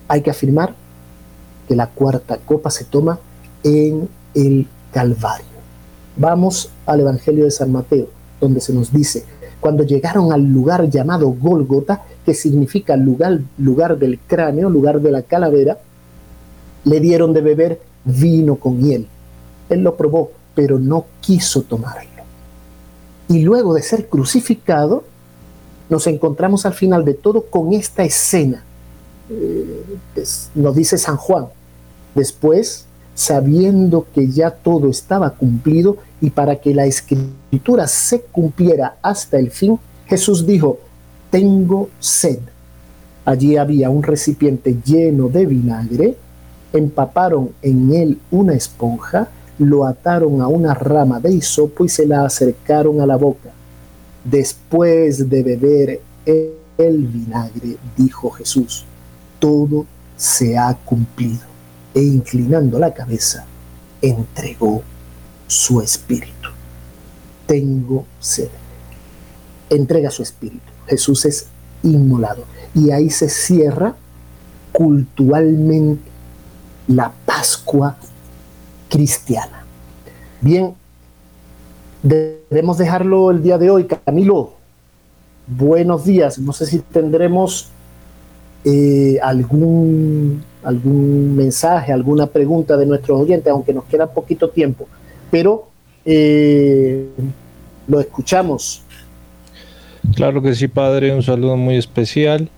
hay 0.08 0.22
que 0.22 0.30
afirmar 0.30 0.74
que 1.68 1.76
la 1.76 1.88
cuarta 1.88 2.38
copa 2.38 2.70
se 2.70 2.86
toma 2.86 3.20
en 3.66 4.08
el 4.36 4.68
Calvario. 4.94 5.48
Vamos 6.16 6.70
al 6.86 7.02
Evangelio 7.02 7.44
de 7.44 7.52
San 7.52 7.72
Mateo, 7.72 8.08
donde 8.40 8.62
se 8.62 8.72
nos 8.72 8.94
dice, 8.94 9.26
cuando 9.60 9.84
llegaron 9.84 10.32
al 10.32 10.44
lugar 10.44 10.90
llamado 10.90 11.30
Gólgota, 11.32 12.04
que 12.24 12.36
significa 12.36 12.96
lugar, 12.96 13.40
lugar 13.58 13.98
del 13.98 14.20
cráneo, 14.20 14.70
lugar 14.70 15.02
de 15.02 15.12
la 15.12 15.24
calavera, 15.24 15.80
le 16.84 17.00
dieron 17.00 17.34
de 17.34 17.42
beber 17.42 17.82
vino 18.06 18.56
con 18.56 18.80
hiel. 18.80 19.08
Él 19.70 19.82
lo 19.82 19.98
probó, 19.98 20.32
pero 20.54 20.78
no 20.78 21.06
quiso 21.20 21.64
tomarlo. 21.64 22.10
Y 23.28 23.42
luego 23.42 23.74
de 23.74 23.82
ser 23.82 24.08
crucificado, 24.08 25.04
nos 25.90 26.06
encontramos 26.06 26.66
al 26.68 26.74
final 26.74 27.04
de 27.04 27.16
todo 27.16 27.42
con 27.42 27.74
esta 27.74 28.04
escena. 28.04 28.64
Eh, 29.30 29.84
nos 30.54 30.76
dice 30.76 31.00
San 31.00 31.18
Juan. 31.18 31.48
Después, 32.14 32.86
sabiendo 33.16 34.06
que 34.14 34.28
ya 34.28 34.52
todo 34.52 34.90
estaba 34.90 35.32
cumplido 35.32 35.98
y 36.22 36.30
para 36.30 36.58
que 36.58 36.76
la 36.76 36.86
escritura 36.86 37.88
se 37.88 38.22
cumpliera 38.22 38.98
hasta 39.02 39.40
el 39.40 39.50
fin, 39.50 39.80
Jesús 40.06 40.46
dijo, 40.46 40.80
tengo 41.32 41.90
sed. 42.00 42.40
Allí 43.24 43.58
había 43.58 43.90
un 43.90 44.04
recipiente 44.04 44.78
lleno 44.86 45.30
de 45.30 45.46
vinagre, 45.46 46.18
empaparon 46.74 47.52
en 47.62 47.94
él 47.94 48.20
una 48.30 48.54
esponja, 48.54 49.30
lo 49.58 49.86
ataron 49.86 50.42
a 50.42 50.48
una 50.48 50.74
rama 50.74 51.20
de 51.20 51.34
hisopo 51.34 51.86
y 51.86 51.90
se 51.90 52.06
la 52.06 52.26
acercaron 52.26 53.00
a 53.00 53.06
la 53.06 53.16
boca. 53.16 53.50
Después 54.24 55.30
de 55.30 55.42
beber 55.42 56.02
el 56.26 57.08
vinagre, 57.08 57.78
dijo 57.96 58.30
Jesús, 58.32 58.84
todo 59.40 59.86
se 60.18 60.58
ha 60.58 60.74
cumplido. 60.74 61.55
E 61.96 62.02
inclinando 62.02 62.78
la 62.78 62.94
cabeza, 62.94 63.46
entregó 64.02 64.84
su 65.48 65.82
espíritu. 65.82 66.50
Tengo 67.48 68.06
sed. 68.20 68.50
Entrega 69.70 70.12
su 70.12 70.22
espíritu. 70.22 70.72
Jesús 70.88 71.26
es 71.26 71.48
inmolado. 71.82 72.44
Y 72.76 72.92
ahí 72.92 73.10
se 73.10 73.30
cierra 73.30 73.96
culturalmente 74.72 76.04
la 76.88 77.12
Pascua 77.26 77.98
cristiana. 78.90 79.66
Bien, 80.42 80.76
debemos 82.04 82.78
dejarlo 82.78 83.32
el 83.32 83.42
día 83.42 83.58
de 83.58 83.70
hoy. 83.70 83.86
Camilo, 83.86 84.54
buenos 85.48 86.06
días. 86.06 86.38
No 86.38 86.54
sé 86.54 86.66
si 86.66 86.80
tendremos 86.80 87.70
eh, 88.64 89.20
algún, 89.24 90.44
algún 90.66 91.36
mensaje, 91.36 91.94
alguna 91.94 92.28
pregunta 92.28 92.76
de 92.76 92.86
nuestros 92.86 93.22
oyentes, 93.22 93.52
aunque 93.52 93.74
nos 93.74 93.86
queda 93.86 94.08
poquito 94.08 94.50
tiempo, 94.50 94.88
pero 95.32 95.70
eh, 96.04 97.08
lo 97.88 98.00
escuchamos. 98.00 98.82
Claro 100.16 100.42
que 100.42 100.54
sí, 100.56 100.68
padre, 100.68 101.14
un 101.14 101.24
saludo 101.24 101.56
muy 101.58 101.78
especial. 101.78 102.50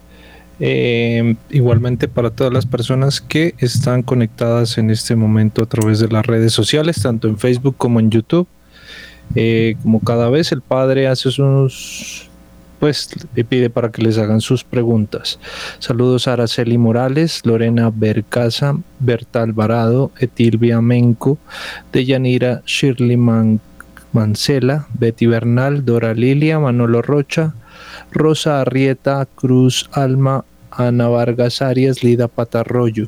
Eh, 0.59 1.35
igualmente 1.51 2.07
para 2.07 2.31
todas 2.31 2.51
las 2.51 2.65
personas 2.65 3.21
que 3.21 3.53
están 3.59 4.01
conectadas 4.01 4.79
en 4.79 4.89
este 4.89 5.15
momento 5.15 5.61
a 5.61 5.67
través 5.67 5.99
de 5.99 6.07
las 6.07 6.25
redes 6.25 6.51
sociales, 6.51 6.99
tanto 7.01 7.27
en 7.27 7.37
Facebook 7.37 7.75
como 7.77 7.99
en 7.99 8.09
YouTube. 8.09 8.47
Eh, 9.35 9.75
como 9.83 9.99
cada 9.99 10.29
vez 10.29 10.51
el 10.51 10.61
padre 10.61 11.07
hace 11.07 11.29
sus, 11.31 12.29
pues 12.79 13.09
le 13.35 13.43
pide 13.43 13.69
para 13.69 13.91
que 13.91 14.01
les 14.01 14.17
hagan 14.17 14.41
sus 14.41 14.63
preguntas. 14.63 15.39
Saludos 15.79 16.27
a 16.27 16.33
Araceli 16.33 16.77
Morales, 16.77 17.41
Lorena 17.45 17.91
Bercaza, 17.93 18.77
Berta 18.99 19.41
Alvarado, 19.41 20.11
Etilvia 20.19 20.81
Menco, 20.81 21.37
Deyanira 21.91 22.61
Shirley 22.65 23.17
Mancela, 24.11 24.87
Betty 24.93 25.25
Bernal, 25.25 25.85
Dora 25.85 26.13
Lilia, 26.13 26.59
Manolo 26.59 27.01
Rocha, 27.01 27.53
Rosa 28.11 28.61
Arrieta, 28.61 29.27
Cruz 29.35 29.89
Alma, 29.91 30.45
Ana 30.71 31.07
Vargas 31.07 31.61
Arias, 31.61 32.03
Lida 32.03 32.27
Patarroyo. 32.27 33.07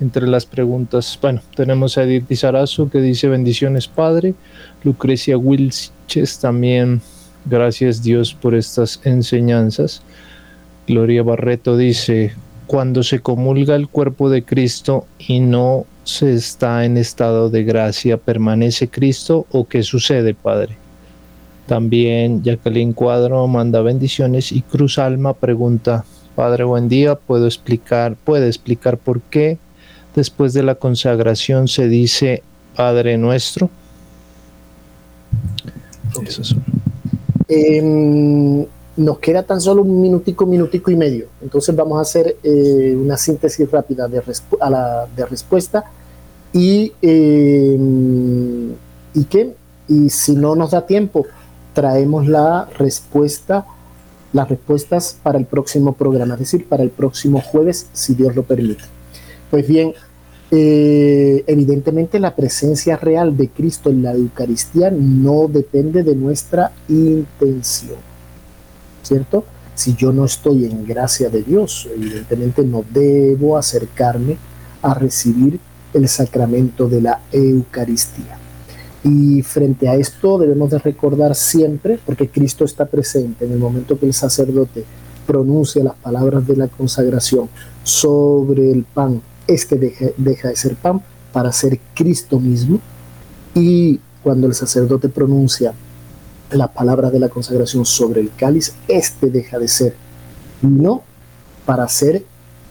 Entre 0.00 0.26
las 0.26 0.46
preguntas, 0.46 1.18
bueno, 1.20 1.42
tenemos 1.54 1.98
a 1.98 2.04
Edith 2.04 2.26
Pizarazo 2.26 2.88
que 2.88 3.00
dice 3.00 3.28
bendiciones 3.28 3.88
Padre, 3.88 4.34
Lucrecia 4.84 5.36
Wilches 5.36 6.38
también, 6.40 7.00
gracias 7.48 8.02
Dios 8.02 8.34
por 8.34 8.54
estas 8.54 9.00
enseñanzas. 9.04 10.02
Gloria 10.86 11.22
Barreto 11.22 11.76
dice, 11.76 12.32
cuando 12.66 13.02
se 13.02 13.20
comulga 13.20 13.74
el 13.74 13.88
cuerpo 13.88 14.28
de 14.30 14.44
Cristo 14.44 15.06
y 15.18 15.40
no 15.40 15.86
se 16.04 16.34
está 16.34 16.84
en 16.84 16.96
estado 16.96 17.50
de 17.50 17.64
gracia, 17.64 18.16
¿permanece 18.16 18.88
Cristo 18.88 19.46
o 19.50 19.66
qué 19.66 19.82
sucede, 19.82 20.34
Padre? 20.34 20.76
También 21.66 22.42
Jacqueline 22.44 22.92
Cuadro 22.92 23.46
manda 23.48 23.82
bendiciones 23.82 24.52
y 24.52 24.62
Cruz 24.62 24.98
Alma 24.98 25.34
pregunta, 25.34 26.04
Padre, 26.36 26.64
buen 26.64 26.88
día, 26.88 27.16
¿puedo 27.16 27.46
explicar, 27.46 28.14
puede 28.14 28.46
explicar 28.46 28.98
por 28.98 29.20
qué 29.22 29.58
después 30.14 30.52
de 30.52 30.62
la 30.62 30.76
consagración 30.76 31.66
se 31.66 31.88
dice 31.88 32.42
Padre 32.76 33.18
nuestro? 33.18 33.70
Em, 37.48 38.66
nos 38.96 39.18
queda 39.18 39.42
tan 39.42 39.60
solo 39.60 39.82
un 39.82 40.00
minutico, 40.00 40.46
minutico 40.46 40.90
y 40.90 40.96
medio. 40.96 41.26
Entonces 41.42 41.74
vamos 41.76 41.98
a 41.98 42.02
hacer 42.02 42.36
eh, 42.42 42.96
una 42.98 43.16
síntesis 43.16 43.70
rápida 43.70 44.08
de, 44.08 44.22
respuesta 45.26 45.84
y, 46.52 46.92
em, 47.02 48.72
y 49.14 49.24
que, 49.24 49.54
y 49.88 50.08
si 50.08 50.34
no 50.34 50.56
nos 50.56 50.70
da 50.70 50.86
tiempo, 50.86 51.26
traemos 51.74 52.26
la 52.26 52.68
respuesta, 52.78 53.66
las 54.32 54.48
respuestas 54.48 55.18
para 55.22 55.38
el 55.38 55.44
próximo 55.44 55.92
programa, 55.92 56.34
es 56.34 56.40
decir, 56.40 56.66
para 56.66 56.82
el 56.82 56.90
próximo 56.90 57.40
jueves, 57.42 57.88
si 57.92 58.14
Dios 58.14 58.34
lo 58.34 58.44
permite. 58.44 58.84
Pues 59.50 59.68
bien, 59.68 59.92
eh, 60.50 61.42
evidentemente 61.46 62.20
la 62.20 62.36
presencia 62.36 62.96
real 62.96 63.36
de 63.36 63.48
Cristo 63.48 63.90
en 63.90 64.02
la 64.02 64.12
Eucaristía 64.12 64.90
no 64.90 65.48
depende 65.48 66.02
de 66.02 66.14
nuestra 66.14 66.72
intención, 66.88 67.98
¿cierto? 69.02 69.44
Si 69.74 69.94
yo 69.94 70.12
no 70.12 70.24
estoy 70.24 70.64
en 70.64 70.86
gracia 70.86 71.28
de 71.28 71.42
Dios, 71.42 71.88
evidentemente 71.94 72.62
no 72.64 72.84
debo 72.88 73.56
acercarme 73.58 74.38
a 74.82 74.94
recibir 74.94 75.58
el 75.92 76.08
sacramento 76.08 76.88
de 76.88 77.00
la 77.00 77.20
Eucaristía. 77.32 78.38
Y 79.02 79.42
frente 79.42 79.88
a 79.88 79.94
esto 79.94 80.38
debemos 80.38 80.70
de 80.70 80.78
recordar 80.78 81.34
siempre, 81.34 81.98
porque 82.04 82.28
Cristo 82.28 82.64
está 82.64 82.86
presente 82.86 83.44
en 83.44 83.52
el 83.52 83.58
momento 83.58 83.98
que 83.98 84.06
el 84.06 84.14
sacerdote 84.14 84.84
pronuncia 85.26 85.82
las 85.84 85.94
palabras 85.94 86.46
de 86.46 86.56
la 86.56 86.68
consagración 86.68 87.48
sobre 87.82 88.70
el 88.70 88.84
pan, 88.84 89.20
este 89.46 89.76
deja, 89.76 90.06
deja 90.16 90.48
de 90.48 90.56
ser 90.56 90.76
pan 90.76 91.02
para 91.32 91.52
ser 91.52 91.78
Cristo 91.94 92.38
mismo. 92.40 92.80
Y 93.54 94.00
cuando 94.22 94.46
el 94.46 94.54
sacerdote 94.54 95.08
pronuncia 95.08 95.72
las 96.50 96.68
palabras 96.70 97.12
de 97.12 97.18
la 97.18 97.28
consagración 97.28 97.84
sobre 97.84 98.20
el 98.20 98.30
cáliz, 98.34 98.74
este 98.88 99.30
deja 99.30 99.58
de 99.58 99.68
ser 99.68 99.96
no 100.62 101.02
para 101.64 101.88
ser 101.88 102.24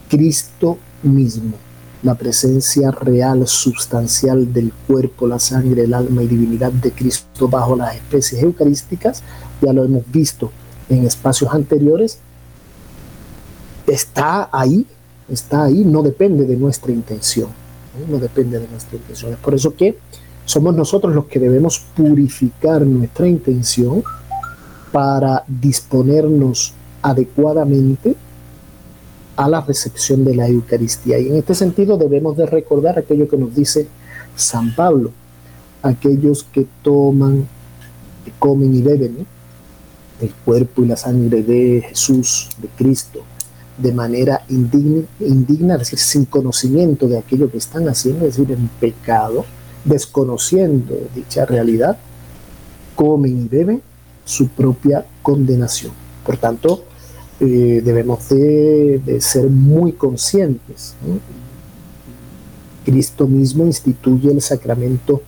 Cristo 0.10 0.78
mismo. 1.04 1.58
la 2.06 2.14
presencia 2.14 2.92
real, 2.92 3.48
sustancial 3.48 4.54
del 4.54 4.72
cuerpo, 4.88 5.26
la 5.26 5.40
sangre, 5.40 5.86
el 5.86 5.94
alma 5.96 6.22
y 6.22 6.28
divinidad 6.28 6.72
de 6.72 6.92
Cristo 6.92 7.48
bajo 7.48 7.76
las 7.76 7.96
especies 7.96 8.44
eucarísticas, 8.44 9.24
ya 9.60 9.74
lo 9.74 9.84
hemos 9.84 10.04
visto 10.12 10.52
en 10.88 11.04
espacios 11.04 11.52
anteriores, 11.52 12.20
está 13.88 14.50
ahí, 14.52 14.86
está 15.30 15.66
ahí, 15.66 15.84
no 15.84 16.04
depende 16.04 16.46
de 16.46 16.56
nuestra 16.56 16.92
intención, 16.92 17.50
no 18.10 18.20
depende 18.20 18.60
de 18.60 18.68
nuestra 18.68 18.98
intención. 18.98 19.34
Es 19.34 19.40
por 19.40 19.54
eso 19.54 19.76
que 19.76 19.98
somos 20.46 20.76
nosotros 20.76 21.14
los 21.16 21.26
que 21.26 21.40
debemos 21.40 21.80
purificar 21.96 22.82
nuestra 22.86 23.28
intención 23.28 24.04
para 24.92 25.44
disponernos 25.48 26.74
adecuadamente 27.02 28.16
a 29.36 29.50
la 29.50 29.62
recepción 29.62 30.24
de 30.24 30.36
la 30.36 30.48
Eucaristía. 30.48 31.20
Y 31.20 31.28
en 31.28 31.36
este 31.36 31.56
sentido 31.56 31.98
debemos 31.98 32.38
de 32.38 32.46
recordar 32.46 32.98
aquello 32.98 33.28
que 33.28 33.38
nos 33.38 33.54
dice 33.54 33.88
San 34.36 34.74
Pablo, 34.76 35.12
aquellos 35.82 36.44
que 36.46 36.66
toman, 36.82 37.48
que 38.24 38.32
comen 38.40 38.74
y 38.74 38.82
beben 38.82 39.28
el 40.22 40.34
cuerpo 40.46 40.84
y 40.84 40.88
la 40.88 40.96
sangre 40.96 41.44
de 41.44 41.84
Jesús, 41.90 42.50
de 42.62 42.70
Cristo, 42.70 43.24
de 43.78 43.92
manera 43.92 44.44
indigna, 44.50 45.74
es 45.76 45.80
decir, 45.80 46.00
sin 46.00 46.26
conocimiento 46.26 47.08
de 47.08 47.18
aquello 47.18 47.52
que 47.52 47.58
están 47.58 47.88
haciendo, 47.90 48.26
es 48.26 48.38
decir, 48.38 48.56
en 48.56 48.70
pecado, 48.80 49.46
desconociendo 49.84 50.98
dicha 51.14 51.46
realidad, 51.46 51.98
comen 52.96 53.44
y 53.44 53.48
beben 53.48 53.82
su 54.24 54.48
propia 54.48 55.06
condenación. 55.22 55.92
Por 56.26 56.38
tanto, 56.38 56.84
eh, 57.40 57.82
debemos 57.84 58.30
de, 58.30 59.20
ser 59.20 59.50
muy 59.50 59.92
conscientes. 59.92 60.96
Cristo 62.86 63.28
mismo 63.28 63.66
instituye 63.66 64.32
el 64.32 64.42
sacramento 64.42 65.22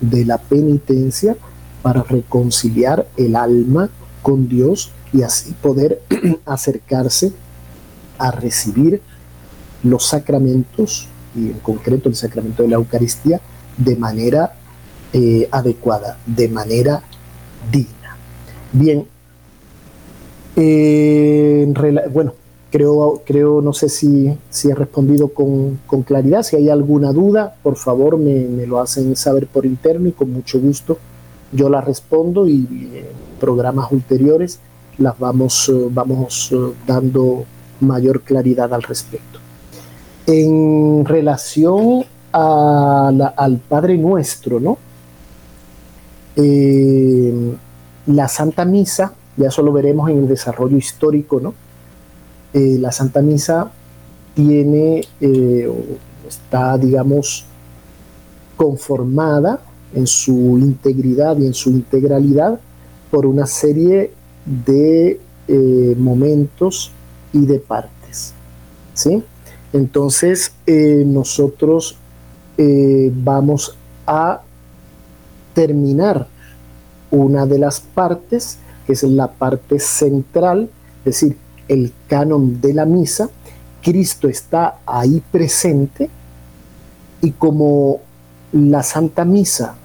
de 0.00 0.24
la 0.24 0.38
penitencia 0.38 1.36
para 1.82 2.02
reconciliar 2.02 3.06
el 3.16 3.36
alma 3.36 3.88
con 4.22 4.48
Dios 4.48 4.90
y 5.12 5.22
así 5.22 5.52
poder 5.52 6.02
acercarse 6.44 7.32
a 8.18 8.30
recibir 8.30 9.00
los 9.82 10.06
sacramentos 10.06 11.08
y 11.34 11.50
en 11.50 11.58
concreto 11.60 12.08
el 12.08 12.14
sacramento 12.14 12.62
de 12.62 12.68
la 12.70 12.76
Eucaristía 12.76 13.40
de 13.76 13.96
manera 13.96 14.54
eh, 15.12 15.48
adecuada, 15.50 16.18
de 16.26 16.48
manera 16.48 17.02
digna. 17.70 18.16
Bien, 18.72 19.06
eh, 20.56 21.72
bueno, 22.12 22.34
creo, 22.70 23.22
creo, 23.24 23.60
no 23.60 23.72
sé 23.72 23.88
si, 23.88 24.36
si 24.50 24.70
he 24.70 24.74
respondido 24.74 25.28
con, 25.28 25.78
claridad. 26.04 26.42
Si 26.42 26.56
hay 26.56 26.68
alguna 26.68 27.12
duda, 27.12 27.54
por 27.62 27.76
favor 27.76 28.16
me, 28.18 28.66
lo 28.66 28.80
hacen 28.80 29.14
saber 29.14 29.46
por 29.46 29.64
interno 29.64 30.08
y 30.08 30.12
con 30.12 30.32
mucho 30.32 30.58
gusto 30.58 30.98
yo 31.52 31.68
la 31.68 31.80
respondo 31.80 32.48
y 32.48 32.66
en 32.94 33.06
programas 33.38 33.92
ulteriores 33.92 34.58
las 34.98 35.16
vamos, 35.18 35.68
eh, 35.68 35.88
vamos 35.90 36.50
eh, 36.52 36.72
dando 36.84 37.44
mayor 37.80 38.22
claridad 38.22 38.72
al 38.72 38.82
respecto. 38.82 39.38
En 40.26 41.04
relación 41.04 42.04
al 42.32 43.60
Padre 43.68 43.96
Nuestro, 43.98 44.60
¿no? 44.60 44.78
la 48.06 48.28
Santa 48.28 48.64
Misa 48.64 49.14
ya 49.36 49.48
eso 49.48 49.62
lo 49.62 49.72
veremos 49.72 50.08
en 50.10 50.18
el 50.18 50.28
desarrollo 50.28 50.76
histórico, 50.76 51.40
¿no? 51.40 51.54
Eh, 52.52 52.76
la 52.78 52.92
Santa 52.92 53.20
Misa 53.20 53.70
tiene, 54.34 55.04
eh, 55.20 55.72
está, 56.28 56.78
digamos, 56.78 57.44
conformada 58.56 59.60
en 59.92 60.06
su 60.06 60.58
integridad 60.58 61.36
y 61.38 61.46
en 61.46 61.54
su 61.54 61.70
integralidad 61.70 62.60
por 63.10 63.26
una 63.26 63.46
serie 63.46 64.12
de 64.66 65.20
eh, 65.48 65.94
momentos 65.98 66.92
y 67.34 67.44
de 67.44 67.58
partes. 67.58 68.32
¿sí? 68.94 69.22
Entonces, 69.74 70.52
nosotros 70.66 71.98
vamos 72.56 73.76
a 74.06 74.40
terminar 75.52 76.26
una 77.10 77.44
de 77.44 77.58
las 77.58 77.80
partes 77.80 78.58
que 78.86 78.92
es 78.92 79.02
la 79.02 79.30
parte 79.30 79.78
central, 79.78 80.68
es 81.00 81.04
decir, 81.04 81.36
el 81.68 81.92
canon 82.08 82.60
de 82.60 82.74
la 82.74 82.84
misa, 82.84 83.30
Cristo 83.82 84.28
está 84.28 84.78
ahí 84.86 85.22
presente 85.30 86.10
y 87.20 87.30
como 87.32 88.00
la 88.52 88.82
Santa 88.82 89.24
Misa 89.24 89.76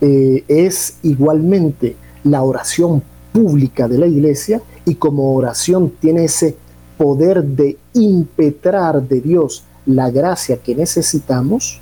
eh, 0.00 0.44
es 0.48 0.98
igualmente 1.02 1.96
la 2.24 2.42
oración 2.42 3.02
pública 3.32 3.88
de 3.88 3.98
la 3.98 4.06
iglesia 4.06 4.60
y 4.86 4.94
como 4.94 5.34
oración 5.34 5.90
tiene 5.90 6.24
ese 6.24 6.56
poder 6.96 7.44
de 7.44 7.76
impetrar 7.92 9.02
de 9.02 9.20
Dios 9.20 9.64
la 9.84 10.10
gracia 10.10 10.56
que 10.56 10.74
necesitamos, 10.74 11.80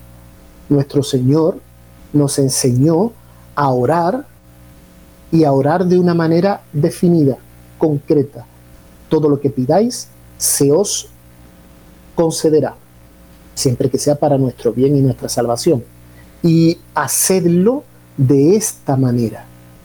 nuestro 0.68 1.02
Señor 1.02 1.58
nos 2.12 2.38
enseñó 2.38 3.12
a 3.54 3.70
orar 3.70 4.26
y 5.30 5.44
a 5.44 5.52
orar 5.52 5.86
de 5.86 5.98
una 5.98 6.14
manera 6.14 6.62
definida, 6.72 7.36
concreta. 7.78 8.46
Todo 9.08 9.28
lo 9.28 9.38
que 9.38 9.50
pidáis 9.50 10.08
se 10.38 10.72
os 10.72 11.08
concederá, 12.14 12.74
siempre 13.54 13.90
que 13.90 13.98
sea 13.98 14.14
para 14.16 14.38
nuestro 14.38 14.72
bien 14.72 14.96
y 14.96 15.00
nuestra 15.00 15.28
salvación. 15.28 15.84
Y 16.42 16.78
hacedlo 16.94 17.84
de 18.16 18.56
esta 18.56 18.96
manera. 18.96 19.44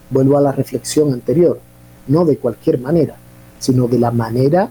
Vuelvo 0.10 0.38
a 0.38 0.42
la 0.42 0.52
reflexión 0.52 1.14
anterior, 1.14 1.60
no 2.10 2.26
de 2.26 2.38
cualquier 2.38 2.80
manera, 2.80 3.16
sino 3.60 3.88
de 3.88 4.00
la 4.00 4.12
manera 4.12 4.70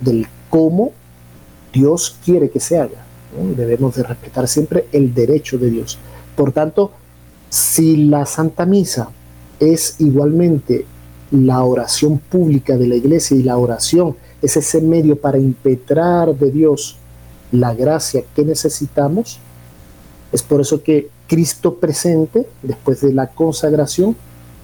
del 0.00 0.26
cómo 0.48 0.92
Dios 1.72 2.16
quiere 2.24 2.50
que 2.50 2.60
se 2.60 2.78
haga. 2.78 3.04
Debemos 3.56 3.96
de 3.96 4.04
respetar 4.04 4.46
siempre 4.46 4.86
el 4.92 5.12
derecho 5.12 5.58
de 5.58 5.70
Dios. 5.70 5.98
Por 6.36 6.52
tanto, 6.52 6.92
si 7.50 7.96
la 7.96 8.24
Santa 8.26 8.64
Misa 8.64 9.10
es 9.58 9.96
igualmente 9.98 10.86
la 11.30 11.62
oración 11.62 12.18
pública 12.18 12.76
de 12.76 12.86
la 12.86 12.94
iglesia 12.94 13.36
y 13.36 13.42
la 13.42 13.58
oración 13.58 14.16
es 14.40 14.56
ese 14.56 14.80
medio 14.80 15.20
para 15.20 15.38
impetrar 15.38 16.34
de 16.34 16.50
Dios 16.50 16.96
la 17.52 17.74
gracia 17.74 18.22
que 18.34 18.44
necesitamos. 18.44 19.38
Es 20.32 20.42
por 20.42 20.60
eso 20.60 20.82
que 20.82 21.08
Cristo 21.26 21.74
presente, 21.74 22.46
después 22.62 23.00
de 23.00 23.12
la 23.12 23.28
consagración, 23.28 24.16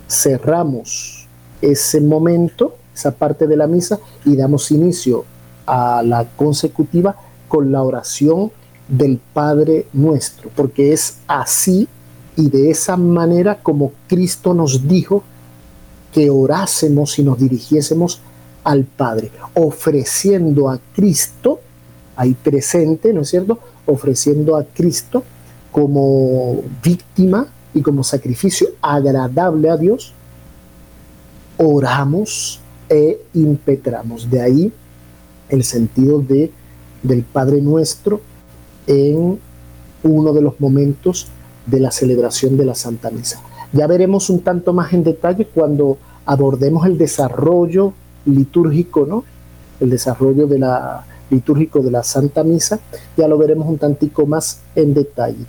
cerramos 0.08 1.23
ese 1.72 2.00
momento, 2.00 2.76
esa 2.94 3.12
parte 3.12 3.46
de 3.46 3.56
la 3.56 3.66
misa, 3.66 3.98
y 4.24 4.36
damos 4.36 4.70
inicio 4.70 5.24
a 5.66 6.02
la 6.02 6.26
consecutiva 6.36 7.16
con 7.48 7.72
la 7.72 7.82
oración 7.82 8.50
del 8.88 9.18
Padre 9.32 9.86
nuestro, 9.92 10.50
porque 10.54 10.92
es 10.92 11.18
así 11.26 11.88
y 12.36 12.48
de 12.50 12.70
esa 12.70 12.96
manera 12.96 13.62
como 13.62 13.92
Cristo 14.08 14.54
nos 14.54 14.86
dijo 14.88 15.22
que 16.12 16.30
orásemos 16.30 17.18
y 17.18 17.24
nos 17.24 17.38
dirigiésemos 17.38 18.20
al 18.62 18.84
Padre, 18.84 19.30
ofreciendo 19.54 20.68
a 20.70 20.78
Cristo, 20.94 21.60
ahí 22.16 22.34
presente, 22.34 23.12
¿no 23.12 23.22
es 23.22 23.30
cierto? 23.30 23.58
Ofreciendo 23.86 24.56
a 24.56 24.64
Cristo 24.64 25.22
como 25.70 26.62
víctima 26.82 27.46
y 27.74 27.82
como 27.82 28.04
sacrificio 28.04 28.68
agradable 28.80 29.68
a 29.68 29.76
Dios, 29.76 30.12
oramos 31.56 32.60
e 32.88 33.20
impetramos. 33.34 34.30
De 34.30 34.40
ahí 34.40 34.72
el 35.48 35.64
sentido 35.64 36.20
de, 36.20 36.50
del 37.02 37.22
Padre 37.22 37.60
nuestro 37.60 38.20
en 38.86 39.38
uno 40.02 40.32
de 40.32 40.42
los 40.42 40.60
momentos 40.60 41.28
de 41.66 41.80
la 41.80 41.90
celebración 41.90 42.56
de 42.56 42.66
la 42.66 42.74
Santa 42.74 43.10
Misa. 43.10 43.40
Ya 43.72 43.86
veremos 43.86 44.30
un 44.30 44.40
tanto 44.40 44.72
más 44.72 44.92
en 44.92 45.02
detalle 45.02 45.46
cuando 45.46 45.98
abordemos 46.26 46.86
el 46.86 46.98
desarrollo 46.98 47.92
litúrgico, 48.26 49.06
¿no? 49.06 49.24
El 49.80 49.90
desarrollo 49.90 50.46
de 50.46 50.58
la, 50.58 51.04
litúrgico 51.30 51.80
de 51.80 51.90
la 51.90 52.02
Santa 52.02 52.44
Misa, 52.44 52.78
ya 53.16 53.26
lo 53.28 53.38
veremos 53.38 53.68
un 53.68 53.78
tantico 53.78 54.26
más 54.26 54.60
en 54.74 54.94
detalle. 54.94 55.44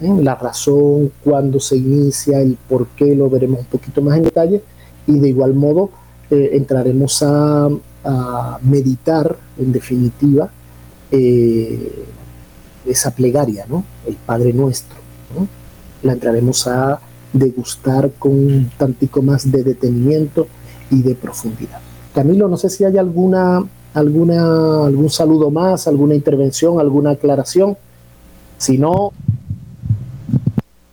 ¿eh? 0.00 0.14
La 0.22 0.34
razón, 0.34 1.12
cuándo 1.22 1.60
se 1.60 1.76
inicia, 1.76 2.40
el 2.40 2.56
por 2.68 2.88
qué, 2.88 3.14
lo 3.14 3.30
veremos 3.30 3.60
un 3.60 3.66
poquito 3.66 4.02
más 4.02 4.16
en 4.16 4.24
detalle 4.24 4.62
y 5.10 5.18
de 5.18 5.28
igual 5.28 5.54
modo 5.54 5.90
eh, 6.30 6.50
entraremos 6.52 7.22
a, 7.22 7.68
meditar, 8.62 9.36
en 9.58 9.72
definitiva, 9.72 10.48
eh, 11.10 12.06
esa 12.86 13.10
plegaria, 13.10 13.66
¿no? 13.68 13.84
El 14.06 14.14
Padre 14.14 14.54
Nuestro. 14.54 14.96
¿no? 15.36 15.46
la 16.02 16.12
entraremos 16.14 16.66
a 16.66 16.98
degustar 17.32 18.10
con 18.18 18.32
un 18.32 18.70
tantico 18.76 19.22
más 19.22 19.50
de 19.50 19.62
detenimiento 19.62 20.46
y 20.90 21.02
de 21.02 21.14
profundidad. 21.14 21.78
Camilo, 22.14 22.48
no 22.48 22.56
sé 22.56 22.70
si 22.70 22.84
hay 22.84 22.96
alguna 22.98 23.62
alguna, 23.94 24.86
algún 24.86 25.10
saludo 25.10 25.50
más, 25.50 25.86
alguna 25.86 26.14
intervención, 26.14 26.80
alguna 26.80 27.10
aclaración. 27.10 27.76
Si 28.58 28.78
no, 28.78 29.12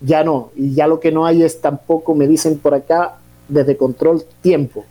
ya 0.01 0.23
no. 0.23 0.49
Y 0.55 0.73
ya 0.73 0.87
lo 0.87 0.99
que 0.99 1.11
no 1.11 1.25
hay 1.25 1.43
es 1.43 1.61
tampoco, 1.61 2.15
me 2.15 2.27
dicen 2.27 2.57
por 2.57 2.73
acá, 2.73 3.17
desde 3.47 3.77
control 3.77 4.23
tiempo. 4.41 4.85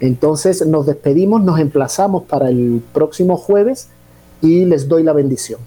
Entonces 0.00 0.66
nos 0.66 0.86
despedimos, 0.86 1.42
nos 1.42 1.58
emplazamos 1.58 2.24
para 2.24 2.48
el 2.48 2.82
próximo 2.92 3.36
jueves 3.36 3.88
y 4.40 4.64
les 4.64 4.88
doy 4.88 5.02
la 5.02 5.12
bendición. 5.12 5.60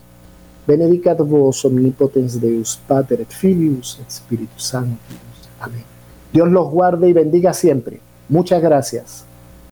Benedicat 0.67 1.19
vos 1.19 1.65
omnipotens 1.65 2.39
Deus, 2.39 2.79
Pater 2.87 3.21
et 3.21 3.31
Filius, 3.31 3.99
et 3.99 4.09
Spiritus 4.09 4.63
Sanctus. 4.63 5.17
Amén. 5.59 5.83
Dios 6.31 6.49
los 6.49 6.69
guarde 6.69 7.09
y 7.09 7.13
bendiga 7.13 7.53
siempre. 7.53 7.99
Muchas 8.29 8.61
gracias. 8.61 9.25